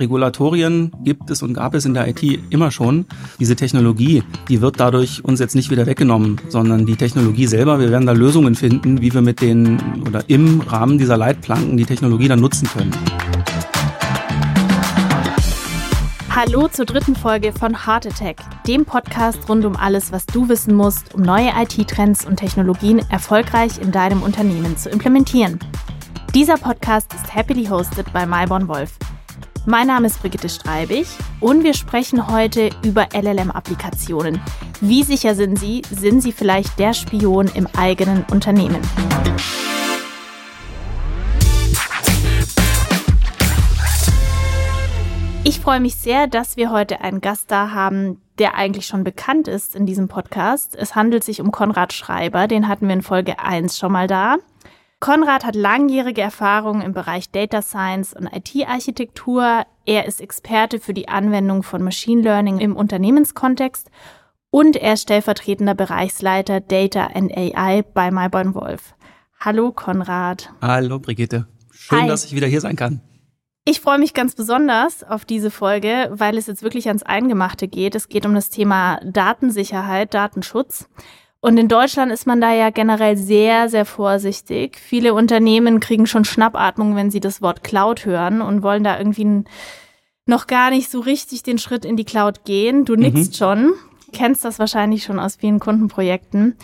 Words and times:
Regulatorien 0.00 0.90
gibt 1.04 1.30
es 1.30 1.42
und 1.42 1.52
gab 1.52 1.74
es 1.74 1.84
in 1.84 1.92
der 1.92 2.08
IT 2.08 2.22
immer 2.48 2.70
schon. 2.70 3.04
Diese 3.38 3.54
Technologie, 3.54 4.22
die 4.48 4.62
wird 4.62 4.80
dadurch 4.80 5.22
uns 5.22 5.40
jetzt 5.40 5.54
nicht 5.54 5.70
wieder 5.70 5.86
weggenommen, 5.86 6.40
sondern 6.48 6.86
die 6.86 6.96
Technologie 6.96 7.46
selber, 7.46 7.78
wir 7.78 7.90
werden 7.90 8.06
da 8.06 8.12
Lösungen 8.12 8.54
finden, 8.54 9.02
wie 9.02 9.12
wir 9.12 9.20
mit 9.20 9.42
den 9.42 9.78
oder 10.06 10.24
im 10.28 10.62
Rahmen 10.62 10.96
dieser 10.96 11.18
Leitplanken 11.18 11.76
die 11.76 11.84
Technologie 11.84 12.28
dann 12.28 12.40
nutzen 12.40 12.66
können. 12.66 12.92
Hallo 16.34 16.68
zur 16.68 16.86
dritten 16.86 17.14
Folge 17.14 17.52
von 17.52 17.86
Heart 17.86 18.06
Attack, 18.06 18.38
dem 18.66 18.86
Podcast 18.86 19.46
rund 19.50 19.66
um 19.66 19.76
alles, 19.76 20.12
was 20.12 20.24
du 20.24 20.48
wissen 20.48 20.74
musst, 20.74 21.14
um 21.14 21.20
neue 21.20 21.50
IT-Trends 21.54 22.24
und 22.24 22.36
Technologien 22.36 23.00
erfolgreich 23.10 23.72
in 23.78 23.92
deinem 23.92 24.22
Unternehmen 24.22 24.78
zu 24.78 24.88
implementieren. 24.88 25.58
Dieser 26.34 26.56
Podcast 26.56 27.12
ist 27.12 27.34
happily 27.34 27.66
hosted 27.66 28.10
bei 28.14 28.24
Myborn 28.24 28.66
Wolf. 28.68 28.92
Mein 29.66 29.88
Name 29.88 30.06
ist 30.06 30.22
Brigitte 30.22 30.48
Streibig 30.48 31.06
und 31.38 31.64
wir 31.64 31.74
sprechen 31.74 32.32
heute 32.32 32.70
über 32.82 33.08
LLM-Applikationen. 33.12 34.40
Wie 34.80 35.02
sicher 35.02 35.34
sind 35.34 35.58
sie? 35.58 35.82
Sind 35.90 36.22
sie 36.22 36.32
vielleicht 36.32 36.78
der 36.78 36.94
Spion 36.94 37.46
im 37.54 37.68
eigenen 37.76 38.24
Unternehmen? 38.30 38.80
Ich 45.44 45.60
freue 45.60 45.80
mich 45.80 45.96
sehr, 45.96 46.26
dass 46.26 46.56
wir 46.56 46.70
heute 46.70 47.02
einen 47.02 47.20
Gast 47.20 47.50
da 47.50 47.72
haben, 47.72 48.18
der 48.38 48.54
eigentlich 48.54 48.86
schon 48.86 49.04
bekannt 49.04 49.46
ist 49.46 49.76
in 49.76 49.84
diesem 49.84 50.08
Podcast. 50.08 50.74
Es 50.74 50.94
handelt 50.94 51.22
sich 51.22 51.42
um 51.42 51.50
Konrad 51.52 51.92
Schreiber, 51.92 52.48
den 52.48 52.66
hatten 52.66 52.88
wir 52.88 52.94
in 52.94 53.02
Folge 53.02 53.38
1 53.38 53.76
schon 53.76 53.92
mal 53.92 54.06
da. 54.06 54.36
Konrad 55.00 55.46
hat 55.46 55.54
langjährige 55.56 56.20
Erfahrung 56.20 56.82
im 56.82 56.92
Bereich 56.92 57.30
Data 57.30 57.62
Science 57.62 58.12
und 58.12 58.28
IT-Architektur. 58.30 59.64
Er 59.86 60.04
ist 60.04 60.20
Experte 60.20 60.78
für 60.78 60.92
die 60.92 61.08
Anwendung 61.08 61.62
von 61.62 61.82
Machine 61.82 62.20
Learning 62.20 62.58
im 62.58 62.76
Unternehmenskontext 62.76 63.90
und 64.50 64.76
er 64.76 64.92
ist 64.92 65.02
stellvertretender 65.02 65.74
Bereichsleiter 65.74 66.60
Data 66.60 67.06
and 67.14 67.34
AI 67.34 67.82
bei 67.82 68.10
Myborn 68.10 68.54
Wolf. 68.54 68.94
Hallo 69.40 69.72
Konrad. 69.72 70.52
Hallo 70.60 70.98
Brigitte. 70.98 71.46
Schön, 71.72 72.02
Hi. 72.02 72.06
dass 72.06 72.26
ich 72.26 72.34
wieder 72.34 72.46
hier 72.46 72.60
sein 72.60 72.76
kann. 72.76 73.00
Ich 73.64 73.80
freue 73.80 73.98
mich 73.98 74.12
ganz 74.12 74.34
besonders 74.34 75.02
auf 75.02 75.24
diese 75.24 75.50
Folge, 75.50 76.10
weil 76.12 76.36
es 76.36 76.46
jetzt 76.46 76.62
wirklich 76.62 76.88
ans 76.88 77.04
Eingemachte 77.04 77.68
geht. 77.68 77.94
Es 77.94 78.10
geht 78.10 78.26
um 78.26 78.34
das 78.34 78.50
Thema 78.50 79.00
Datensicherheit, 79.02 80.12
Datenschutz. 80.12 80.90
Und 81.42 81.56
in 81.56 81.68
Deutschland 81.68 82.12
ist 82.12 82.26
man 82.26 82.40
da 82.40 82.52
ja 82.52 82.68
generell 82.70 83.16
sehr, 83.16 83.70
sehr 83.70 83.86
vorsichtig. 83.86 84.78
Viele 84.78 85.14
Unternehmen 85.14 85.80
kriegen 85.80 86.06
schon 86.06 86.26
Schnappatmung, 86.26 86.96
wenn 86.96 87.10
sie 87.10 87.20
das 87.20 87.40
Wort 87.40 87.64
Cloud 87.64 88.04
hören 88.04 88.42
und 88.42 88.62
wollen 88.62 88.84
da 88.84 88.98
irgendwie 88.98 89.44
noch 90.26 90.46
gar 90.46 90.70
nicht 90.70 90.90
so 90.90 91.00
richtig 91.00 91.42
den 91.42 91.58
Schritt 91.58 91.86
in 91.86 91.96
die 91.96 92.04
Cloud 92.04 92.44
gehen. 92.44 92.84
Du 92.84 92.94
nickst 92.94 93.36
schon, 93.36 93.72
kennst 94.12 94.44
das 94.44 94.58
wahrscheinlich 94.58 95.02
schon 95.02 95.18
aus 95.18 95.36
vielen 95.36 95.60
Kundenprojekten. 95.60 96.56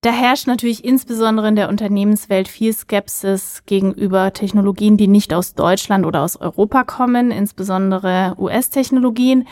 Da 0.00 0.10
herrscht 0.10 0.46
natürlich 0.46 0.84
insbesondere 0.84 1.48
in 1.48 1.56
der 1.56 1.68
Unternehmenswelt 1.68 2.46
viel 2.46 2.72
Skepsis 2.72 3.62
gegenüber 3.66 4.32
Technologien, 4.32 4.96
die 4.96 5.08
nicht 5.08 5.32
aus 5.32 5.54
Deutschland 5.54 6.04
oder 6.04 6.22
aus 6.22 6.36
Europa 6.36 6.84
kommen, 6.84 7.30
insbesondere 7.30 8.34
US-Technologien. 8.38 9.48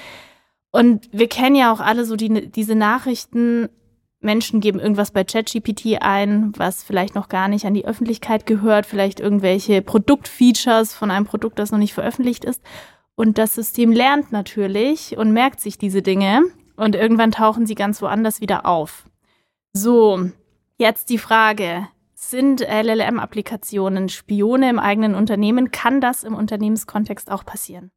Und 0.71 1.09
wir 1.11 1.29
kennen 1.29 1.57
ja 1.57 1.73
auch 1.73 1.81
alle 1.81 2.05
so 2.05 2.17
die, 2.17 2.51
diese 2.51 2.75
Nachrichten, 2.75 3.71
Menschen 4.23 4.61
geben 4.61 4.81
irgendwas 4.81 5.11
bei 5.11 5.25
ChatGPT 5.25 6.01
ein, 6.01 6.53
was 6.57 6.83
vielleicht 6.83 7.15
noch 7.15 7.29
gar 7.29 7.49
nicht 7.49 7.67
an 7.67 7.75
die 7.75 7.85
Öffentlichkeit 7.85 8.47
gehört, 8.47 8.87
vielleicht 8.87 9.21
irgendwelche 9.21 9.83
Produktfeatures 9.83 10.95
von 10.95 11.11
einem 11.11 11.27
Produkt, 11.27 11.59
das 11.59 11.73
noch 11.73 11.79
nicht 11.79 11.95
veröffentlicht 11.95 12.45
ist. 12.45 12.63
Und 13.15 13.39
das 13.39 13.55
System 13.55 13.93
lernt 13.93 14.33
natürlich 14.33 15.17
und 15.17 15.33
merkt 15.33 15.61
sich 15.61 15.79
diese 15.79 16.03
Dinge 16.03 16.43
und 16.77 16.95
irgendwann 16.95 17.31
tauchen 17.33 17.67
sie 17.67 17.75
ganz 17.75 18.01
woanders 18.03 18.41
wieder 18.41 18.67
auf. 18.67 19.05
So, 19.73 20.31
jetzt 20.79 21.11
die 21.11 21.19
Frage. 21.19 21.89
Sind 22.15 22.61
LLM-Applikationen 22.61 24.09
Spione 24.09 24.71
im 24.71 24.79
eigenen 24.79 25.15
Unternehmen? 25.17 25.73
Kann 25.73 26.01
das 26.01 26.23
im 26.23 26.35
Unternehmenskontext 26.35 27.31
auch 27.31 27.45
passieren? 27.45 27.91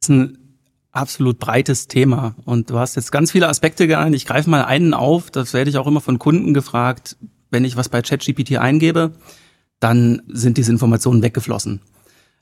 Das 0.00 0.08
ist 0.08 0.14
ein 0.14 0.47
absolut 0.92 1.38
breites 1.38 1.86
Thema 1.86 2.34
und 2.44 2.70
du 2.70 2.78
hast 2.78 2.96
jetzt 2.96 3.12
ganz 3.12 3.32
viele 3.32 3.48
Aspekte 3.48 3.86
genannt. 3.86 4.14
Ich 4.14 4.26
greife 4.26 4.50
mal 4.50 4.64
einen 4.64 4.94
auf, 4.94 5.30
das 5.30 5.52
werde 5.52 5.70
ich 5.70 5.78
auch 5.78 5.86
immer 5.86 6.00
von 6.00 6.18
Kunden 6.18 6.54
gefragt, 6.54 7.16
wenn 7.50 7.64
ich 7.64 7.76
was 7.76 7.88
bei 7.88 8.02
ChatGPT 8.02 8.58
eingebe, 8.58 9.12
dann 9.80 10.22
sind 10.28 10.56
diese 10.56 10.72
Informationen 10.72 11.22
weggeflossen. 11.22 11.80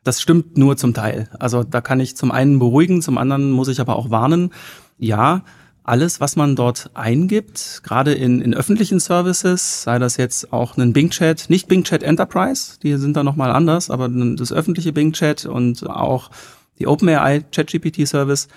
Das 0.05 0.21
stimmt 0.23 0.57
nur 0.57 0.77
zum 0.77 0.95
Teil. 0.95 1.29
Also 1.39 1.65
da 1.65 1.81
kann 1.81 2.01
ich 2.01 2.17
zum 2.17 2.31
einen 2.31 2.59
beruhigen, 2.59 3.03
zum 3.03 3.19
anderen 3.19 3.51
muss 3.51 3.69
ich 3.69 3.81
aber 3.81 3.97
auch 3.97 4.11
warnen. 4.11 4.53
Ja, 4.99 5.43
alles, 5.83 6.21
was 6.21 6.35
man 6.35 6.57
dort 6.57 6.91
eingibt, 6.95 7.81
gerade 7.85 8.13
in, 8.13 8.41
in 8.41 8.55
öffentlichen 8.55 8.99
Services, 8.99 9.83
sei 9.83 9.99
das 9.99 10.17
jetzt 10.17 10.53
auch 10.53 10.77
ein 10.77 10.93
Bing 10.93 11.11
Chat, 11.11 11.49
nicht 11.49 11.69
Bing 11.69 11.85
Chat 11.85 12.03
Enterprise, 12.03 12.79
die 12.83 12.97
sind 12.97 13.17
da 13.17 13.23
nochmal 13.23 13.53
anders, 13.53 13.91
aber 13.91 14.09
das 14.09 14.53
öffentliche 14.53 14.93
Bing 14.93 15.13
Chat 15.13 15.45
und 15.47 15.89
auch 15.89 16.31
die 16.79 16.87
OpenAI 16.87 17.45
ChatGPT 17.53 18.07
Service 18.07 18.49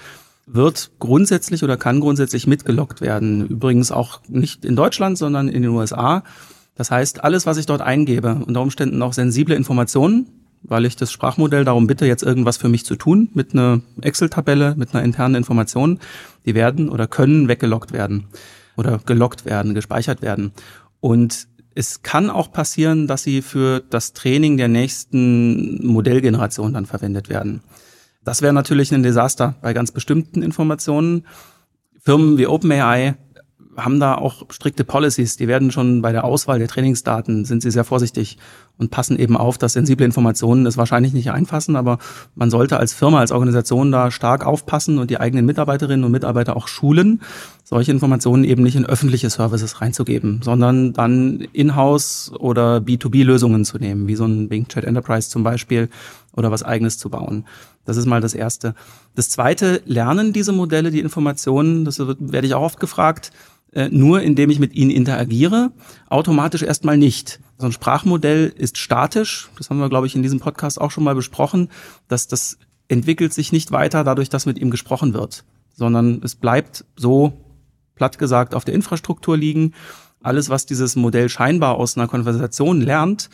wird 0.46 0.92
grundsätzlich 1.00 1.64
oder 1.64 1.78
kann 1.78 2.00
grundsätzlich 2.00 2.48
mitgelockt 2.48 3.02
werden. 3.02 3.48
Übrigens 3.48 3.92
auch 3.92 4.22
nicht 4.28 4.66
in 4.66 4.76
Deutschland, 4.76 5.18
sondern 5.18 5.48
in 5.48 5.62
den 5.62 5.72
USA. 5.72 6.24
Das 6.76 6.92
heißt, 6.92 7.24
alles, 7.24 7.46
was 7.46 7.58
ich 7.58 7.66
dort 7.66 7.82
eingebe, 7.82 8.42
unter 8.46 8.62
Umständen 8.62 9.02
auch 9.02 9.14
sensible 9.14 9.56
Informationen, 9.56 10.28
weil 10.64 10.86
ich 10.86 10.96
das 10.96 11.12
Sprachmodell 11.12 11.66
darum 11.66 11.88
bitte, 11.88 12.06
jetzt 12.06 12.24
irgendwas 12.24 12.58
für 12.58 12.70
mich 12.70 12.86
zu 12.86 12.96
tun, 12.96 13.30
mit 13.34 13.54
einer 13.54 13.82
Excel-Tabelle, 14.02 14.76
mit 14.76 14.94
einer 14.94 15.04
internen 15.04 15.36
Information, 15.36 16.00
die 16.46 16.56
werden 16.56 16.90
oder 16.90 17.08
können 17.08 17.48
weggelockt 17.48 17.92
werden 17.94 18.28
oder 18.76 19.00
gelockt 19.06 19.46
werden, 19.46 19.74
gespeichert 19.74 20.22
werden. 20.22 20.52
Und 21.00 21.48
es 21.76 22.02
kann 22.02 22.30
auch 22.30 22.52
passieren, 22.52 23.08
dass 23.08 23.24
sie 23.24 23.42
für 23.42 23.82
das 23.90 24.14
Training 24.14 24.58
der 24.58 24.68
nächsten 24.68 25.86
Modellgeneration 25.86 26.74
dann 26.74 26.86
verwendet 26.86 27.30
werden. 27.30 27.62
Das 28.30 28.44
wäre 28.44 28.54
natürlich 28.54 28.94
ein 28.94 29.02
Desaster 29.02 29.56
bei 29.60 29.74
ganz 29.74 29.92
bestimmten 29.92 30.44
Informationen. 30.44 31.26
Firmen 32.00 32.38
wie 32.38 32.46
OpenAI 32.46 33.16
haben 33.76 34.00
da 34.00 34.14
auch 34.14 34.44
strikte 34.52 34.84
Policies. 34.84 35.36
Die 35.36 35.48
werden 35.48 35.72
schon 35.72 36.04
bei 36.04 36.12
der 36.12 36.26
Auswahl 36.26 36.60
der 36.60 36.68
Trainingsdaten 36.68 37.44
sind 37.44 37.64
sie 37.64 37.72
sehr 37.72 37.86
vorsichtig 37.86 38.38
und 38.78 38.92
passen 38.92 39.18
eben 39.18 39.36
auf, 39.36 39.58
dass 39.58 39.74
sensible 39.74 40.06
Informationen 40.06 40.68
es 40.68 40.78
wahrscheinlich 40.78 41.14
nicht 41.14 41.32
einfassen, 41.32 41.76
aber 41.76 41.98
man 42.36 42.52
sollte 42.52 42.78
als 42.78 42.94
Firma, 42.94 43.20
als 43.20 43.32
Organisation 43.32 43.92
da 43.92 44.12
stark 44.12 44.46
aufpassen 44.46 45.00
und 45.00 45.10
die 45.10 45.20
eigenen 45.20 45.48
Mitarbeiterinnen 45.48 46.04
und 46.06 46.12
Mitarbeiter 46.12 46.56
auch 46.56 46.68
schulen, 46.68 47.22
solche 47.64 47.92
Informationen 47.92 48.44
eben 48.44 48.62
nicht 48.62 48.76
in 48.76 48.86
öffentliche 48.86 49.32
Services 49.32 49.82
reinzugeben, 49.82 50.42
sondern 50.44 50.94
dann 50.94 51.48
in-house 51.52 52.32
oder 52.38 52.78
B2B-Lösungen 52.78 53.66
zu 53.66 53.80
nehmen, 53.80 54.08
wie 54.08 54.16
so 54.16 54.26
ein 54.26 54.50
Bing 54.50 54.68
Chat 54.68 54.84
Enterprise 54.86 55.30
zum 55.30 55.44
Beispiel 55.44 55.90
oder 56.36 56.52
was 56.52 56.64
eigenes 56.64 56.98
zu 56.98 57.10
bauen. 57.10 57.46
Das 57.86 57.98
ist 57.98 58.06
mal 58.06 58.22
das 58.22 58.34
Erste. 58.34 58.76
Das 59.16 59.30
Zweite, 59.30 59.82
lernen 59.86 60.34
diese 60.34 60.52
Modelle 60.52 60.92
die 60.92 61.00
Informationen, 61.00 61.86
das 61.86 62.00
werde 62.00 62.48
ich 62.48 62.54
auch 62.54 62.62
oft 62.62 62.80
gefragt, 62.80 63.32
äh, 63.74 63.90
nur 63.90 64.22
indem 64.22 64.50
ich 64.50 64.60
mit 64.60 64.74
ihnen 64.74 64.92
interagiere, 64.92 65.72
automatisch 66.10 66.64
erstmal 66.64 66.98
nicht. 66.98 67.40
So 67.58 67.68
ein 67.68 67.72
Sprachmodell 67.72 68.52
ist 68.56 68.78
statisch, 68.78 69.50
das 69.58 69.70
haben 69.70 69.80
wir, 69.80 69.90
glaube 69.90 70.08
ich, 70.08 70.16
in 70.16 70.24
diesem 70.24 70.40
Podcast 70.40 70.82
auch 70.82 70.92
schon 70.92 71.04
mal 71.04 71.16
besprochen, 71.16 71.70
dass 72.08 72.28
das 72.28 72.58
entwickelt 72.88 73.34
sich 73.34 73.52
nicht 73.52 73.72
weiter 73.72 74.04
dadurch, 74.04 74.30
dass 74.30 74.46
mit 74.46 74.58
ihm 74.58 74.72
gesprochen 74.72 75.14
wird, 75.14 75.44
sondern 75.76 76.22
es 76.24 76.36
bleibt 76.36 76.86
so, 76.96 77.34
platt 77.96 78.18
gesagt, 78.18 78.56
auf 78.56 78.66
der 78.66 78.74
Infrastruktur 78.74 79.38
liegen. 79.38 79.74
Alles, 80.22 80.50
was 80.50 80.66
dieses 80.66 80.96
Modell 80.96 81.30
scheinbar 81.30 81.76
aus 81.76 81.96
einer 81.96 82.08
Konversation 82.08 82.82
lernt, 82.82 83.30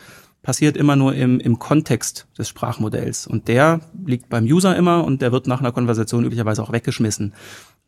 passiert 0.46 0.76
immer 0.76 0.94
nur 0.94 1.12
im, 1.12 1.40
im 1.40 1.58
Kontext 1.58 2.28
des 2.38 2.48
Sprachmodells. 2.48 3.26
Und 3.26 3.48
der 3.48 3.80
liegt 4.06 4.28
beim 4.28 4.44
User 4.44 4.76
immer 4.76 5.04
und 5.04 5.20
der 5.20 5.32
wird 5.32 5.48
nach 5.48 5.58
einer 5.58 5.72
Konversation 5.72 6.24
üblicherweise 6.24 6.62
auch 6.62 6.70
weggeschmissen. 6.70 7.34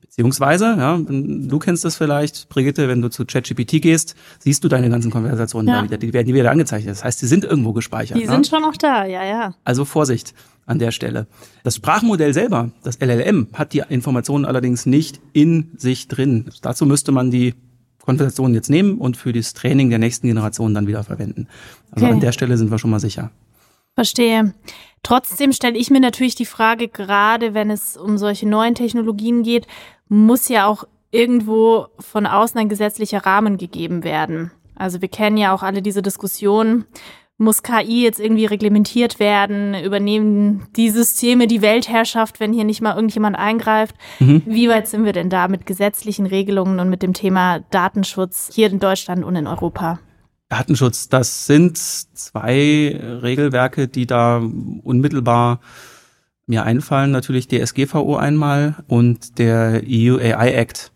Beziehungsweise, 0.00 0.64
ja, 0.76 0.98
du 0.98 1.58
kennst 1.60 1.84
das 1.84 1.96
vielleicht, 1.96 2.48
Brigitte, 2.48 2.88
wenn 2.88 3.00
du 3.00 3.10
zu 3.10 3.24
ChatGPT 3.24 3.80
gehst, 3.80 4.16
siehst 4.40 4.64
du 4.64 4.68
deine 4.68 4.90
ganzen 4.90 5.12
Konversationen 5.12 5.68
Ja. 5.68 5.76
da 5.76 5.84
wieder, 5.84 5.98
die 5.98 6.12
werden 6.12 6.26
die 6.26 6.34
wieder 6.34 6.50
angezeichnet. 6.50 6.90
Das 6.90 7.04
heißt, 7.04 7.22
die 7.22 7.26
sind 7.26 7.44
irgendwo 7.44 7.72
gespeichert. 7.72 8.18
Die 8.18 8.24
ne? 8.24 8.32
sind 8.32 8.48
schon 8.48 8.62
noch 8.62 8.76
da, 8.76 9.04
ja, 9.04 9.24
ja. 9.24 9.54
Also 9.62 9.84
Vorsicht 9.84 10.34
an 10.66 10.80
der 10.80 10.90
Stelle. 10.90 11.28
Das 11.62 11.76
Sprachmodell 11.76 12.34
selber, 12.34 12.72
das 12.82 12.98
LLM, 13.00 13.50
hat 13.52 13.72
die 13.72 13.84
Informationen 13.88 14.44
allerdings 14.44 14.84
nicht 14.84 15.20
in 15.32 15.70
sich 15.76 16.08
drin. 16.08 16.50
Dazu 16.60 16.86
müsste 16.86 17.12
man 17.12 17.30
die 17.30 17.54
Konversationen 18.08 18.54
jetzt 18.54 18.70
nehmen 18.70 18.96
und 18.96 19.18
für 19.18 19.34
das 19.34 19.52
Training 19.52 19.90
der 19.90 19.98
nächsten 19.98 20.28
Generation 20.28 20.72
dann 20.72 20.86
wieder 20.86 21.04
verwenden. 21.04 21.46
Also 21.90 22.06
Okay. 22.06 22.14
an 22.14 22.20
der 22.20 22.32
Stelle 22.32 22.56
sind 22.56 22.70
wir 22.70 22.78
schon 22.78 22.88
mal 22.90 23.00
sicher. 23.00 23.30
Verstehe. 23.94 24.54
Trotzdem 25.02 25.52
stelle 25.52 25.76
ich 25.76 25.90
mir 25.90 26.00
natürlich 26.00 26.34
die 26.34 26.46
Frage, 26.46 26.88
gerade 26.88 27.52
wenn 27.52 27.70
es 27.70 27.98
um 27.98 28.16
solche 28.16 28.48
neuen 28.48 28.74
Technologien 28.74 29.42
geht, 29.42 29.66
muss 30.08 30.48
ja 30.48 30.66
auch 30.66 30.84
irgendwo 31.10 31.88
von 31.98 32.24
außen 32.24 32.58
ein 32.58 32.70
gesetzlicher 32.70 33.26
Rahmen 33.26 33.58
gegeben 33.58 34.04
werden. 34.04 34.52
Also 34.74 35.02
wir 35.02 35.08
kennen 35.08 35.36
ja 35.36 35.52
auch 35.52 35.62
alle 35.62 35.82
diese 35.82 36.00
Diskussion, 36.00 36.86
muss 37.38 37.62
KI 37.62 38.02
jetzt 38.02 38.20
irgendwie 38.20 38.46
reglementiert 38.46 39.20
werden? 39.20 39.74
Übernehmen 39.74 40.66
die 40.76 40.90
Systeme 40.90 41.46
die 41.46 41.62
Weltherrschaft, 41.62 42.40
wenn 42.40 42.52
hier 42.52 42.64
nicht 42.64 42.82
mal 42.82 42.94
irgendjemand 42.94 43.36
eingreift? 43.36 43.94
Mhm. 44.18 44.42
Wie 44.44 44.68
weit 44.68 44.88
sind 44.88 45.04
wir 45.04 45.12
denn 45.12 45.30
da 45.30 45.48
mit 45.48 45.64
gesetzlichen 45.64 46.26
Regelungen 46.26 46.80
und 46.80 46.90
mit 46.90 47.02
dem 47.02 47.14
Thema 47.14 47.60
Datenschutz 47.70 48.50
hier 48.52 48.70
in 48.70 48.80
Deutschland 48.80 49.24
und 49.24 49.36
in 49.36 49.46
Europa? 49.46 50.00
Datenschutz, 50.48 51.08
das 51.08 51.46
sind 51.46 51.78
zwei 51.78 52.98
Regelwerke, 53.22 53.86
die 53.86 54.06
da 54.06 54.42
unmittelbar 54.82 55.60
mir 56.46 56.64
einfallen. 56.64 57.12
Natürlich 57.12 57.48
DSGVO 57.48 58.16
einmal 58.16 58.76
und 58.88 59.38
der 59.38 59.82
EU 59.86 60.16
AI 60.16 60.52
Act. 60.52 60.90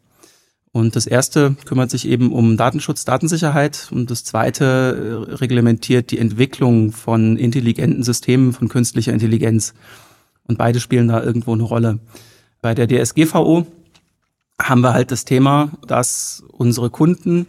Und 0.72 0.96
das 0.96 1.06
erste 1.06 1.54
kümmert 1.66 1.90
sich 1.90 2.08
eben 2.08 2.32
um 2.32 2.56
Datenschutz, 2.56 3.04
Datensicherheit 3.04 3.88
und 3.90 4.10
das 4.10 4.24
zweite 4.24 5.26
äh, 5.28 5.34
reglementiert 5.34 6.10
die 6.10 6.18
Entwicklung 6.18 6.92
von 6.92 7.36
intelligenten 7.36 8.02
Systemen, 8.02 8.54
von 8.54 8.68
künstlicher 8.68 9.12
Intelligenz. 9.12 9.74
Und 10.44 10.56
beide 10.56 10.80
spielen 10.80 11.08
da 11.08 11.22
irgendwo 11.22 11.52
eine 11.52 11.62
Rolle. 11.62 11.98
Bei 12.62 12.74
der 12.74 12.88
DSGVO 12.88 13.66
haben 14.60 14.80
wir 14.80 14.94
halt 14.94 15.10
das 15.10 15.26
Thema, 15.26 15.72
dass 15.86 16.42
unsere 16.52 16.88
Kunden 16.88 17.48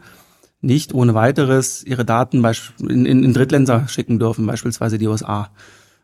nicht 0.60 0.94
ohne 0.94 1.14
weiteres 1.14 1.84
ihre 1.84 2.04
Daten 2.06 2.44
in, 2.80 3.34
Drittländer 3.34 3.88
schicken 3.88 4.20
dürfen, 4.20 4.46
beispielsweise 4.46 4.98
die 4.98 5.08
USA. 5.08 5.50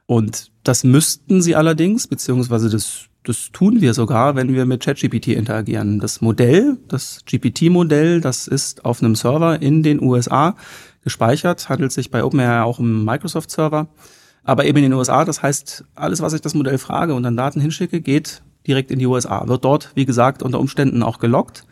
Und 0.05 0.51
das 0.63 0.83
müssten 0.83 1.41
sie 1.41 1.55
allerdings, 1.55 2.07
beziehungsweise 2.07 2.69
das 2.69 3.08
das 3.23 3.49
tun 3.51 3.81
wir 3.81 3.93
sogar, 3.93 4.35
wenn 4.35 4.53
wir 4.53 4.65
mit 4.65 4.83
ChatGPT 4.83 5.29
interagieren. 5.29 5.99
Das 5.99 6.21
Modell, 6.21 6.77
das 6.87 7.23
GPT-Modell, 7.25 8.21
das 8.21 8.47
ist 8.47 8.85
auf 8.85 9.01
einem 9.01 9.15
Server 9.15 9.61
in 9.61 9.83
den 9.83 10.01
USA 10.01 10.55
gespeichert, 11.03 11.69
handelt 11.69 11.91
sich 11.91 12.11
bei 12.11 12.23
OpenAI 12.23 12.63
auch 12.63 12.79
um 12.79 13.05
Microsoft-Server, 13.05 13.87
aber 14.43 14.65
eben 14.65 14.77
in 14.77 14.83
den 14.83 14.93
USA. 14.93 15.25
Das 15.25 15.43
heißt, 15.43 15.85
alles, 15.95 16.21
was 16.21 16.33
ich 16.33 16.41
das 16.41 16.53
Modell 16.53 16.77
frage 16.77 17.13
und 17.13 17.23
dann 17.23 17.37
Daten 17.37 17.61
hinschicke, 17.61 18.01
geht 18.01 18.41
direkt 18.67 18.91
in 18.91 18.99
die 18.99 19.07
USA, 19.07 19.47
wird 19.47 19.65
dort, 19.65 19.91
wie 19.95 20.05
gesagt, 20.05 20.43
unter 20.43 20.59
Umständen 20.59 21.03
auch 21.03 21.19
gelockt 21.19 21.65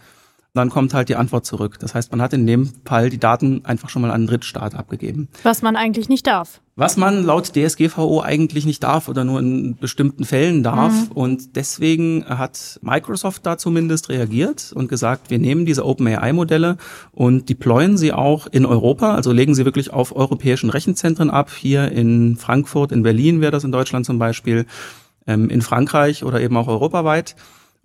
dann 0.53 0.69
kommt 0.69 0.93
halt 0.93 1.09
die 1.09 1.15
Antwort 1.15 1.45
zurück. 1.45 1.77
Das 1.79 1.93
heißt, 1.93 2.11
man 2.11 2.21
hat 2.21 2.33
in 2.33 2.47
dem 2.47 2.71
Fall 2.83 3.09
die 3.09 3.19
Daten 3.19 3.63
einfach 3.65 3.89
schon 3.89 4.01
mal 4.01 4.09
an 4.09 4.15
einen 4.15 4.27
Drittstaat 4.27 4.75
abgegeben. 4.75 5.27
Was 5.43 5.61
man 5.61 5.75
eigentlich 5.75 6.09
nicht 6.09 6.25
darf. 6.27 6.61
Was 6.75 6.97
man 6.97 7.23
laut 7.23 7.53
DSGVO 7.55 8.21
eigentlich 8.21 8.65
nicht 8.65 8.83
darf 8.83 9.07
oder 9.07 9.23
nur 9.23 9.39
in 9.39 9.77
bestimmten 9.77 10.25
Fällen 10.25 10.63
darf. 10.63 10.93
Mhm. 10.93 11.11
Und 11.11 11.55
deswegen 11.55 12.25
hat 12.27 12.79
Microsoft 12.81 13.45
da 13.45 13.57
zumindest 13.57 14.09
reagiert 14.09 14.73
und 14.75 14.87
gesagt, 14.87 15.29
wir 15.29 15.39
nehmen 15.39 15.65
diese 15.65 15.85
OpenAI-Modelle 15.85 16.77
und 17.11 17.49
deployen 17.49 17.97
sie 17.97 18.13
auch 18.13 18.47
in 18.47 18.65
Europa, 18.65 19.15
also 19.15 19.31
legen 19.31 19.55
sie 19.55 19.65
wirklich 19.65 19.91
auf 19.91 20.15
europäischen 20.15 20.69
Rechenzentren 20.69 21.29
ab. 21.29 21.51
Hier 21.51 21.91
in 21.91 22.35
Frankfurt, 22.37 22.91
in 22.91 23.03
Berlin 23.03 23.41
wäre 23.41 23.51
das 23.51 23.63
in 23.63 23.71
Deutschland 23.71 24.05
zum 24.05 24.19
Beispiel, 24.19 24.65
ähm, 25.25 25.49
in 25.49 25.61
Frankreich 25.61 26.23
oder 26.23 26.41
eben 26.41 26.57
auch 26.57 26.67
europaweit 26.67 27.35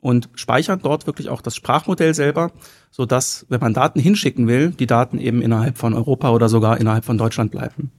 und 0.02 0.28
speichern 0.34 0.80
dort 0.82 1.06
wirklich 1.06 1.30
auch 1.30 1.40
das 1.40 1.54
Sprachmodell 1.54 2.12
selber, 2.12 2.50
so 2.90 3.06
dass, 3.06 3.46
wenn 3.48 3.60
man 3.60 3.72
Daten 3.72 4.00
hinschicken 4.00 4.48
will, 4.48 4.70
die 4.70 4.88
Daten 4.88 5.18
eben 5.18 5.40
innerhalb 5.40 5.78
von 5.78 5.94
Europa 5.94 6.30
oder 6.32 6.48
sogar 6.48 6.78
innerhalb 6.78 7.04
von 7.04 7.16
Deutschland 7.16 7.52
bleiben. 7.52 7.92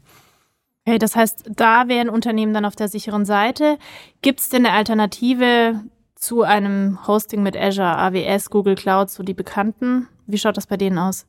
Okay, 0.86 1.00
das 1.00 1.16
heißt, 1.16 1.52
da 1.56 1.88
wären 1.88 2.10
Unternehmen 2.10 2.54
dann 2.54 2.66
auf 2.66 2.76
der 2.76 2.90
sicheren 2.90 3.26
Seite. 3.26 3.78
Gibt 4.22 4.42
es 4.42 4.50
denn 4.50 4.66
eine 4.66 4.76
Alternative 4.76 5.82
zu 6.14 6.44
einem 6.44 7.08
Hosting 7.08 7.42
mit 7.42 7.56
Azure, 7.56 7.98
AWS, 7.98 8.50
Google 8.50 8.76
Cloud, 8.76 9.10
so 9.10 9.24
die 9.24 9.34
bekannten? 9.34 10.10
Wie 10.28 10.38
schaut 10.38 10.58
das 10.58 10.68
bei 10.68 10.76
denen 10.76 10.98
aus? 10.98 11.26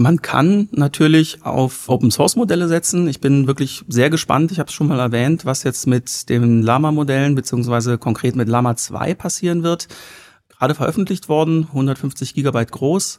Man 0.00 0.22
kann 0.22 0.68
natürlich 0.70 1.44
auf 1.44 1.88
Open 1.88 2.12
Source 2.12 2.36
Modelle 2.36 2.68
setzen. 2.68 3.08
Ich 3.08 3.20
bin 3.20 3.48
wirklich 3.48 3.84
sehr 3.88 4.10
gespannt. 4.10 4.52
Ich 4.52 4.60
habe 4.60 4.68
es 4.68 4.72
schon 4.72 4.86
mal 4.86 5.00
erwähnt, 5.00 5.44
was 5.44 5.64
jetzt 5.64 5.88
mit 5.88 6.28
den 6.28 6.62
Lama 6.62 6.92
Modellen 6.92 7.34
beziehungsweise 7.34 7.98
konkret 7.98 8.36
mit 8.36 8.48
Lama 8.48 8.76
2 8.76 9.14
passieren 9.14 9.64
wird. 9.64 9.88
Gerade 10.50 10.76
veröffentlicht 10.76 11.28
worden, 11.28 11.64
150 11.70 12.32
Gigabyte 12.32 12.70
groß, 12.70 13.18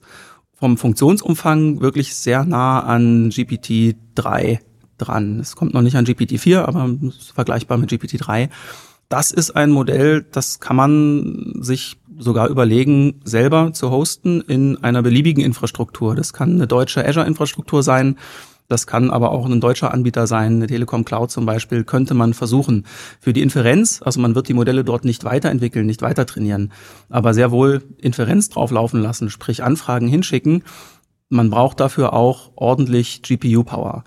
vom 0.53 0.77
Funktionsumfang 0.77 1.81
wirklich 1.81 2.15
sehr 2.15 2.45
nah 2.45 2.79
an 2.79 3.29
GPT 3.29 3.97
3 4.15 4.61
dran. 4.97 5.41
Es 5.41 5.57
kommt 5.57 5.73
noch 5.73 5.81
nicht 5.81 5.97
an 5.97 6.05
GPT 6.05 6.39
4, 6.39 6.65
aber 6.65 6.89
vergleichbar 7.35 7.77
mit 7.77 7.89
GPT 7.89 8.15
3. 8.19 8.49
Das 9.09 9.31
ist 9.31 9.51
ein 9.55 9.71
Modell, 9.71 10.23
das 10.31 10.59
kann 10.59 10.75
man 10.75 11.53
sich 11.61 11.97
sogar 12.19 12.47
überlegen, 12.47 13.21
selber 13.23 13.73
zu 13.73 13.89
hosten 13.89 14.41
in 14.41 14.83
einer 14.83 15.01
beliebigen 15.01 15.43
Infrastruktur. 15.43 16.13
Das 16.13 16.31
kann 16.31 16.51
eine 16.51 16.67
deutsche 16.67 17.03
Azure-Infrastruktur 17.03 17.81
sein. 17.81 18.19
Das 18.67 18.85
kann 18.85 19.09
aber 19.09 19.31
auch 19.31 19.47
ein 19.47 19.61
deutscher 19.61 19.91
Anbieter 19.91 20.27
sein, 20.27 20.57
eine 20.57 20.67
Telekom 20.67 21.05
Cloud 21.05 21.31
zum 21.31 21.47
Beispiel, 21.47 21.83
könnte 21.85 22.13
man 22.13 22.35
versuchen. 22.35 22.85
Für 23.19 23.33
die 23.33 23.41
Inferenz, 23.41 23.99
also 24.05 24.19
man 24.19 24.35
wird 24.35 24.47
die 24.47 24.53
Modelle 24.53 24.83
dort 24.83 25.05
nicht 25.05 25.23
weiterentwickeln, 25.23 25.87
nicht 25.87 26.03
weiter 26.03 26.27
trainieren, 26.27 26.71
aber 27.09 27.33
sehr 27.33 27.49
wohl 27.49 27.81
Inferenz 27.97 28.49
drauflaufen 28.49 29.01
lassen, 29.01 29.31
sprich 29.31 29.63
Anfragen 29.63 30.07
hinschicken. 30.07 30.63
Man 31.29 31.49
braucht 31.49 31.79
dafür 31.79 32.13
auch 32.13 32.51
ordentlich 32.55 33.23
GPU-Power. 33.23 34.03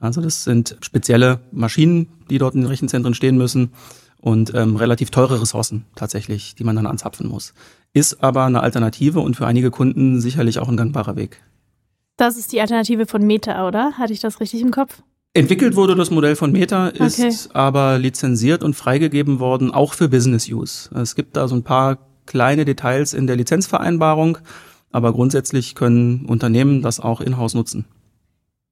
Also 0.00 0.22
das 0.22 0.44
sind 0.44 0.78
spezielle 0.80 1.40
Maschinen, 1.52 2.08
die 2.30 2.38
dort 2.38 2.54
in 2.54 2.62
den 2.62 2.68
Rechenzentren 2.68 3.12
stehen 3.12 3.36
müssen 3.36 3.72
und 4.20 4.52
ähm, 4.54 4.76
relativ 4.76 5.10
teure 5.10 5.40
Ressourcen 5.40 5.84
tatsächlich, 5.94 6.54
die 6.54 6.64
man 6.64 6.76
dann 6.76 6.86
anzapfen 6.86 7.28
muss. 7.28 7.54
Ist 7.92 8.22
aber 8.22 8.44
eine 8.44 8.62
Alternative 8.62 9.20
und 9.20 9.36
für 9.36 9.46
einige 9.46 9.70
Kunden 9.70 10.20
sicherlich 10.20 10.58
auch 10.58 10.68
ein 10.68 10.76
gangbarer 10.76 11.16
Weg. 11.16 11.42
Das 12.16 12.36
ist 12.36 12.52
die 12.52 12.60
Alternative 12.60 13.06
von 13.06 13.26
Meta, 13.26 13.66
oder? 13.66 13.92
Hatte 13.92 14.12
ich 14.12 14.20
das 14.20 14.40
richtig 14.40 14.60
im 14.60 14.72
Kopf? 14.72 15.02
Entwickelt 15.34 15.76
wurde 15.76 15.94
das 15.94 16.10
Modell 16.10 16.34
von 16.34 16.50
Meta, 16.50 16.88
ist 16.88 17.20
okay. 17.20 17.34
aber 17.52 17.98
lizenziert 17.98 18.64
und 18.64 18.74
freigegeben 18.74 19.38
worden, 19.38 19.70
auch 19.70 19.94
für 19.94 20.08
Business 20.08 20.48
Use. 20.48 20.90
Es 20.96 21.14
gibt 21.14 21.36
da 21.36 21.46
so 21.46 21.54
ein 21.54 21.62
paar 21.62 21.98
kleine 22.26 22.64
Details 22.64 23.14
in 23.14 23.26
der 23.26 23.36
Lizenzvereinbarung, 23.36 24.38
aber 24.90 25.12
grundsätzlich 25.12 25.74
können 25.74 26.26
Unternehmen 26.26 26.82
das 26.82 26.98
auch 26.98 27.20
in-house 27.20 27.54
nutzen. 27.54 27.84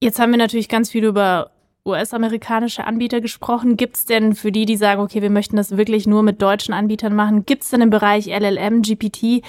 Jetzt 0.01 0.19
haben 0.19 0.31
wir 0.31 0.39
natürlich 0.39 0.69
ganz 0.69 0.91
viel 0.91 1.05
über 1.05 1.51
US-amerikanische 1.87 2.85
Anbieter 2.85 3.21
gesprochen. 3.21 3.77
Gibt 3.77 3.97
es 3.97 4.05
denn 4.05 4.35
für 4.35 4.53
die, 4.53 4.67
die 4.67 4.77
sagen, 4.77 5.01
okay, 5.01 5.23
wir 5.23 5.31
möchten 5.31 5.57
das 5.57 5.77
wirklich 5.77 6.07
nur 6.07 6.23
mit 6.23 6.43
deutschen 6.43 6.75
Anbietern 6.75 7.15
machen, 7.15 7.47
gibt 7.47 7.63
es 7.63 7.71
denn 7.71 7.81
im 7.81 7.91
Bereich 7.91 8.27
LLM, 8.27 8.83
GPT 8.83 9.43